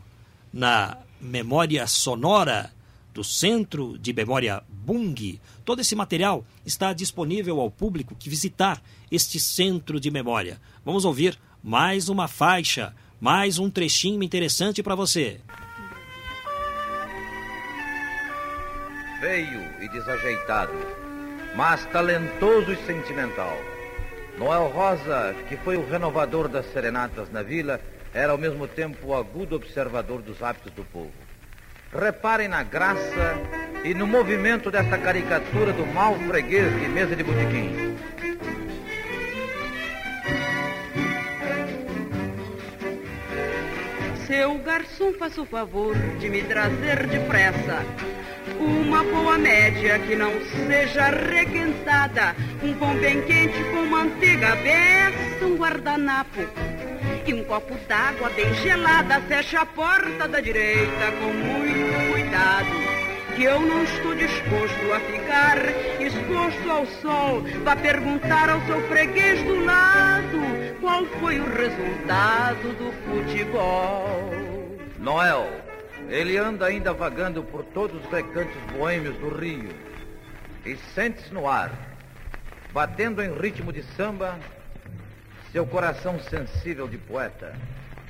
na 0.52 0.98
memória 1.22 1.88
sonora 1.88 2.74
do 3.14 3.24
Centro 3.24 3.97
de 3.97 4.11
Memória 4.11 4.64
Bung. 4.68 5.39
Todo 5.64 5.82
esse 5.82 5.95
material 5.95 6.43
está 6.66 6.91
disponível 6.91 7.59
ao 7.59 7.70
público 7.70 8.16
que 8.16 8.30
visitar 8.30 8.82
este 9.11 9.39
centro 9.39 9.99
de 9.99 10.09
memória. 10.09 10.59
Vamos 10.84 11.05
ouvir 11.05 11.38
mais 11.64 12.09
uma 12.09 12.28
faixa, 12.28 12.93
mais 13.22 13.59
um 13.59 13.70
trechinho 13.70 14.24
interessante 14.24 14.82
para 14.82 14.95
você. 14.95 15.39
Feio 19.22 19.61
e 19.82 19.88
desajeitado, 19.89 20.74
mas 21.55 21.86
talentoso 21.86 22.74
e 22.74 22.78
sentimental. 22.86 23.55
Noel 24.38 24.68
Rosa, 24.70 25.36
que 25.47 25.55
foi 25.57 25.78
o 25.78 25.88
renovador 25.88 26.49
das 26.49 26.66
serenatas 26.74 27.32
na 27.32 27.43
vila, 27.43 27.80
era 28.14 28.32
ao 28.32 28.38
mesmo 28.38 28.68
tempo 28.68 29.07
o 29.07 29.16
agudo 29.16 29.55
observador 29.55 30.22
dos 30.22 30.41
hábitos 30.41 30.74
do 30.74 30.84
povo. 30.84 31.22
Reparem 31.94 32.48
na 32.48 32.64
graça 32.64 33.38
e 33.84 33.94
no 33.94 34.08
movimento 34.08 34.72
dessa 34.72 34.98
caricatura 34.98 35.72
do 35.74 35.86
mau 35.86 36.16
freguês 36.28 36.74
de 36.80 36.89
mesa 36.89 37.16
de 37.16 37.24
botequim. 37.24 37.96
Seu 44.26 44.58
garçom, 44.60 45.14
faça 45.14 45.41
o 45.41 45.46
favor 45.46 45.96
de 46.20 46.30
me 46.30 46.41
trazer 46.41 47.06
depressa 47.08 47.86
uma 48.60 49.04
boa 49.04 49.38
média 49.38 50.00
que 50.00 50.16
não 50.16 50.32
seja 50.68 51.10
requentada, 51.10 52.36
um 52.64 52.74
pão 52.74 52.96
bem 52.96 53.22
quente 53.24 53.64
com 53.66 53.86
manteiga 53.86 54.56
beça, 54.56 55.46
um 55.46 55.56
guardanapo 55.56 56.41
e 57.26 57.34
um 57.34 57.43
copo 57.45 57.74
d'água 57.88 58.30
bem 58.32 58.53
gelada. 58.55 59.21
Fecha 59.21 59.61
a 59.61 59.65
porta 59.65 60.28
da 60.28 60.41
direita 60.41 61.11
com 61.19 61.34
muito 61.34 62.11
cuidado. 62.11 62.93
Que 63.36 63.43
eu 63.43 63.59
não 63.59 63.84
estou 63.84 64.13
disposto 64.15 64.93
a 64.93 64.99
ficar 64.99 65.57
exposto 65.99 66.69
ao 66.69 66.86
sol. 66.86 67.41
Vá 67.63 67.76
perguntar 67.76 68.49
ao 68.49 68.61
seu 68.65 68.82
freguês 68.88 69.41
do 69.43 69.65
lado 69.65 70.39
qual 70.82 71.05
foi 71.19 71.39
o 71.39 71.49
resultado 71.55 72.78
do 72.78 72.91
futebol. 73.05 74.30
Noel, 74.99 75.49
ele 76.09 76.38
anda 76.38 76.65
ainda 76.65 76.93
vagando 76.93 77.43
por 77.43 77.63
todos 77.63 78.03
os 78.03 78.11
recantos 78.11 78.55
boêmios 78.78 79.15
do 79.17 79.30
Rio 79.30 79.69
e 80.65 80.76
sente-se 80.93 81.34
no 81.34 81.47
ar, 81.47 81.71
batendo 82.71 83.21
em 83.21 83.34
ritmo 83.34 83.74
de 83.74 83.84
samba 83.95 84.38
seu 85.54 85.68
coração 85.68 86.20
sensível 86.20 86.88
de 86.88 86.97
poeta, 86.97 87.56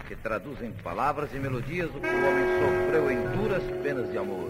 que 0.08 0.16
traduz 0.16 0.62
em 0.62 0.72
palavras 0.72 1.30
e 1.34 1.38
melodias 1.38 1.90
o 1.90 2.00
que 2.00 2.08
o 2.08 2.26
homem 2.26 2.46
sofreu 2.62 3.12
em 3.12 3.38
duras 3.38 3.62
penas 3.84 4.10
de 4.10 4.18
amor. 4.18 4.50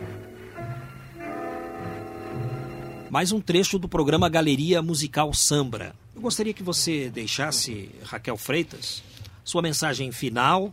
Mais 3.09 3.31
um 3.31 3.41
trecho 3.41 3.79
do 3.79 3.89
programa 3.89 4.29
Galeria 4.29 4.79
Musical 4.83 5.33
Sambra. 5.33 5.95
Eu 6.15 6.21
gostaria 6.21 6.53
que 6.53 6.61
você 6.61 7.09
deixasse, 7.09 7.89
Raquel 8.03 8.37
Freitas, 8.37 9.03
sua 9.43 9.63
mensagem 9.63 10.11
final. 10.11 10.71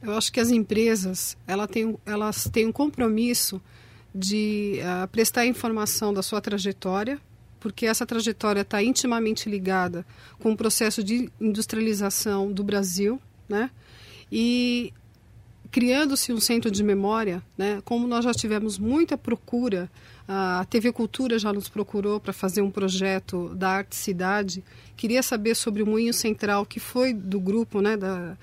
Eu 0.00 0.16
acho 0.16 0.32
que 0.32 0.38
as 0.38 0.50
empresas 0.50 1.36
ela 1.44 1.66
tem, 1.66 1.98
elas 2.06 2.44
têm 2.44 2.68
um 2.68 2.72
compromisso 2.72 3.60
de 4.14 4.78
uh, 4.80 5.08
prestar 5.08 5.44
informação 5.44 6.14
da 6.14 6.22
sua 6.22 6.40
trajetória, 6.40 7.20
porque 7.60 7.86
essa 7.86 8.06
trajetória 8.06 8.60
está 8.60 8.82
intimamente 8.82 9.48
ligada 9.48 10.06
com 10.38 10.52
o 10.52 10.56
processo 10.56 11.02
de 11.02 11.30
industrialização 11.40 12.52
do 12.52 12.62
Brasil, 12.62 13.20
né? 13.48 13.70
E 14.30 14.92
criando-se 15.70 16.32
um 16.32 16.40
centro 16.40 16.70
de 16.70 16.82
memória, 16.82 17.42
né? 17.56 17.80
Como 17.84 18.06
nós 18.06 18.24
já 18.24 18.32
tivemos 18.32 18.78
muita 18.78 19.18
procura, 19.18 19.90
a 20.26 20.66
TV 20.68 20.92
Cultura 20.92 21.38
já 21.38 21.52
nos 21.52 21.68
procurou 21.68 22.20
para 22.20 22.32
fazer 22.32 22.60
um 22.62 22.70
projeto 22.70 23.54
da 23.54 23.70
Arte 23.70 23.96
Cidade. 23.96 24.62
Queria 24.96 25.22
saber 25.22 25.54
sobre 25.54 25.82
o 25.82 25.86
Moinho 25.86 26.12
Central, 26.12 26.66
que 26.66 26.78
foi 26.80 27.12
do 27.12 27.40
grupo, 27.40 27.80
né? 27.80 27.96
Da, 27.96 28.36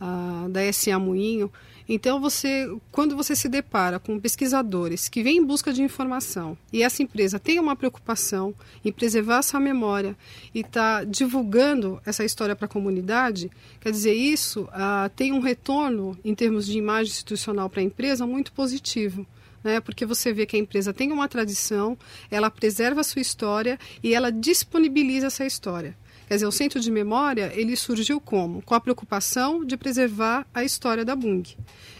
a, 0.00 0.46
da 0.50 0.72
SA 0.72 0.98
Moinho. 0.98 1.50
Então, 1.92 2.20
você, 2.20 2.72
quando 2.92 3.16
você 3.16 3.34
se 3.34 3.48
depara 3.48 3.98
com 3.98 4.20
pesquisadores 4.20 5.08
que 5.08 5.24
vêm 5.24 5.38
em 5.38 5.44
busca 5.44 5.72
de 5.72 5.82
informação 5.82 6.56
e 6.72 6.84
essa 6.84 7.02
empresa 7.02 7.36
tem 7.36 7.58
uma 7.58 7.74
preocupação 7.74 8.54
em 8.84 8.92
preservar 8.92 9.38
essa 9.38 9.58
memória 9.58 10.16
e 10.54 10.60
está 10.60 11.02
divulgando 11.02 12.00
essa 12.06 12.24
história 12.24 12.54
para 12.54 12.66
a 12.66 12.68
comunidade, 12.68 13.50
quer 13.80 13.90
dizer, 13.90 14.14
isso 14.14 14.68
ah, 14.70 15.10
tem 15.16 15.32
um 15.32 15.40
retorno 15.40 16.16
em 16.24 16.32
termos 16.32 16.64
de 16.64 16.78
imagem 16.78 17.10
institucional 17.10 17.68
para 17.68 17.80
a 17.80 17.84
empresa 17.84 18.24
muito 18.24 18.52
positivo. 18.52 19.26
Né, 19.62 19.78
porque 19.78 20.06
você 20.06 20.32
vê 20.32 20.46
que 20.46 20.56
a 20.56 20.58
empresa 20.58 20.90
tem 20.90 21.12
uma 21.12 21.28
tradição, 21.28 21.98
ela 22.30 22.50
preserva 22.50 23.02
a 23.02 23.04
sua 23.04 23.20
história 23.20 23.78
e 24.02 24.14
ela 24.14 24.30
disponibiliza 24.30 25.26
essa 25.26 25.44
história. 25.44 25.94
Quer 26.30 26.34
dizer, 26.34 26.46
o 26.46 26.52
centro 26.52 26.78
de 26.78 26.92
memória 26.92 27.50
ele 27.56 27.74
surgiu 27.74 28.20
como? 28.20 28.62
Com 28.62 28.72
a 28.72 28.80
preocupação 28.80 29.64
de 29.64 29.76
preservar 29.76 30.46
a 30.54 30.62
história 30.62 31.04
da 31.04 31.16
Bung. 31.16 31.42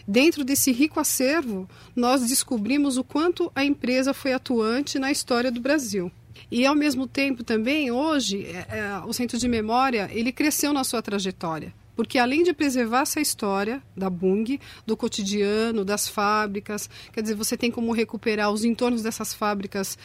Dentro 0.07 0.45
desse 0.45 0.71
rico 0.71 1.01
acervo, 1.01 1.67
nós 1.93 2.25
descobrimos 2.25 2.95
o 2.95 3.03
quanto 3.03 3.51
a 3.53 3.65
empresa 3.65 4.13
foi 4.13 4.31
atuante 4.31 4.97
na 4.97 5.11
história 5.11 5.51
do 5.51 5.59
Brasil. 5.59 6.09
E 6.49 6.65
ao 6.65 6.73
mesmo 6.73 7.07
tempo 7.07 7.43
também 7.43 7.91
hoje 7.91 8.45
é, 8.45 8.77
é, 8.77 9.01
o 9.05 9.11
centro 9.11 9.37
de 9.37 9.49
memória 9.49 10.09
ele 10.13 10.31
cresceu 10.31 10.71
na 10.71 10.85
sua 10.85 11.01
trajetória 11.01 11.73
porque 11.95 12.17
além 12.17 12.43
de 12.43 12.53
preservar 12.53 13.01
essa 13.01 13.19
história 13.19 13.81
da 13.95 14.09
Bung, 14.09 14.59
do 14.85 14.97
cotidiano, 14.97 15.83
das 15.85 16.07
fábricas, 16.07 16.89
quer 17.11 17.21
dizer, 17.21 17.35
você 17.35 17.55
tem 17.55 17.69
como 17.69 17.91
recuperar 17.91 18.51
os 18.51 18.63
entornos 18.63 19.03
dessas 19.03 19.33
fábricas 19.33 19.97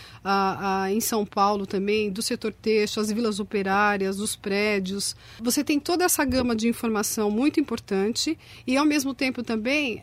em 0.91 1.01
São 1.01 1.24
Paulo 1.24 1.66
também, 1.66 2.11
do 2.11 2.22
setor 2.22 2.53
têxtil, 2.53 3.03
as 3.03 3.11
vilas 3.11 3.41
operárias, 3.41 4.20
os 4.20 4.37
prédios. 4.37 5.16
Você 5.41 5.62
tem 5.62 5.80
toda 5.80 6.05
essa 6.05 6.24
gama 6.24 6.55
de 6.55 6.68
informação 6.68 7.30
muito 7.30 7.61
importante 7.61 8.39
e, 8.66 8.76
ao 8.76 8.84
mesmo 8.84 9.14
tempo 9.14 9.43
também, 9.43 10.03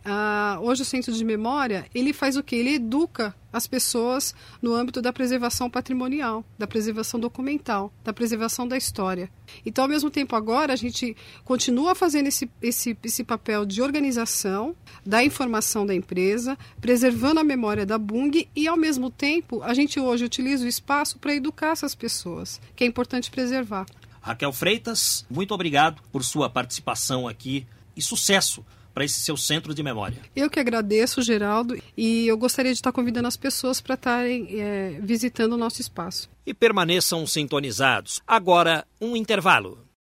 hoje 0.62 0.82
o 0.82 0.86
Centro 0.86 1.12
de 1.12 1.24
Memória, 1.24 1.86
ele 1.94 2.14
faz 2.14 2.38
o 2.38 2.44
que? 2.44 2.56
Ele 2.56 2.76
educa 2.76 3.36
as 3.54 3.68
pessoas 3.68 4.34
no 4.60 4.74
âmbito 4.74 5.02
da 5.02 5.14
preservação 5.14 5.70
patrimonial, 5.70 6.44
da 6.58 6.66
preservação 6.66 7.20
documental, 7.20 7.94
da 8.04 8.12
preservação 8.12 8.68
da 8.68 8.76
história. 8.76 9.30
Então, 9.64 9.84
ao 9.84 9.90
mesmo 9.90 10.10
tempo, 10.10 10.36
agora 10.36 10.74
a 10.74 10.76
gente 10.76 11.16
continua 11.46 11.94
fazendo 11.94 12.28
esse, 12.28 12.50
esse, 12.62 12.98
esse 13.04 13.24
papel 13.24 13.64
de 13.64 13.82
organização 13.82 14.76
da 15.06 15.24
informação 15.24 15.86
da 15.86 15.94
empresa, 15.94 16.58
preservando 16.82 17.40
a 17.40 17.44
memória 17.44 17.86
da 17.86 18.00
Bung 18.00 18.50
e, 18.56 18.68
ao 18.68 18.76
mesmo 18.76 19.12
tempo, 19.12 19.62
a 19.62 19.74
gente 19.76 20.00
hoje 20.00 20.26
utiliza 20.26 20.66
o 20.66 20.68
espaço 20.68 21.20
para 21.20 21.36
educar 21.36 21.72
essas 21.72 21.94
pessoas, 21.94 22.60
que 22.76 22.84
é 22.84 22.88
importante 22.88 23.30
preservar. 23.30 23.86
Raquel 24.20 24.54
Freitas, 24.54 25.26
muito 25.30 25.54
obrigado 25.54 26.02
por 26.12 26.24
sua 26.24 26.50
participação 26.50 27.28
aqui 27.28 27.68
e 27.96 28.02
sucesso 28.02 28.66
para 28.94 29.04
esse 29.04 29.20
seu 29.20 29.36
centro 29.36 29.74
de 29.74 29.82
memória. 29.82 30.18
Eu 30.36 30.50
que 30.50 30.60
agradeço, 30.60 31.22
Geraldo, 31.22 31.82
e 31.98 32.28
eu 32.28 32.38
gostaria 32.38 32.72
de 32.72 32.78
estar 32.78 32.92
convidando 32.92 33.28
as 33.28 33.38
pessoas 33.38 33.82
para 33.82 33.96
estarem 33.96 34.48
é, 34.60 35.00
visitando 35.02 35.54
o 35.54 35.58
nosso 35.58 35.82
espaço. 35.82 36.30
E 36.46 36.54
permaneçam 36.54 37.26
sintonizados. 37.26 38.22
Agora, 38.28 38.86
um 39.02 39.16
intervalo. 39.16 39.84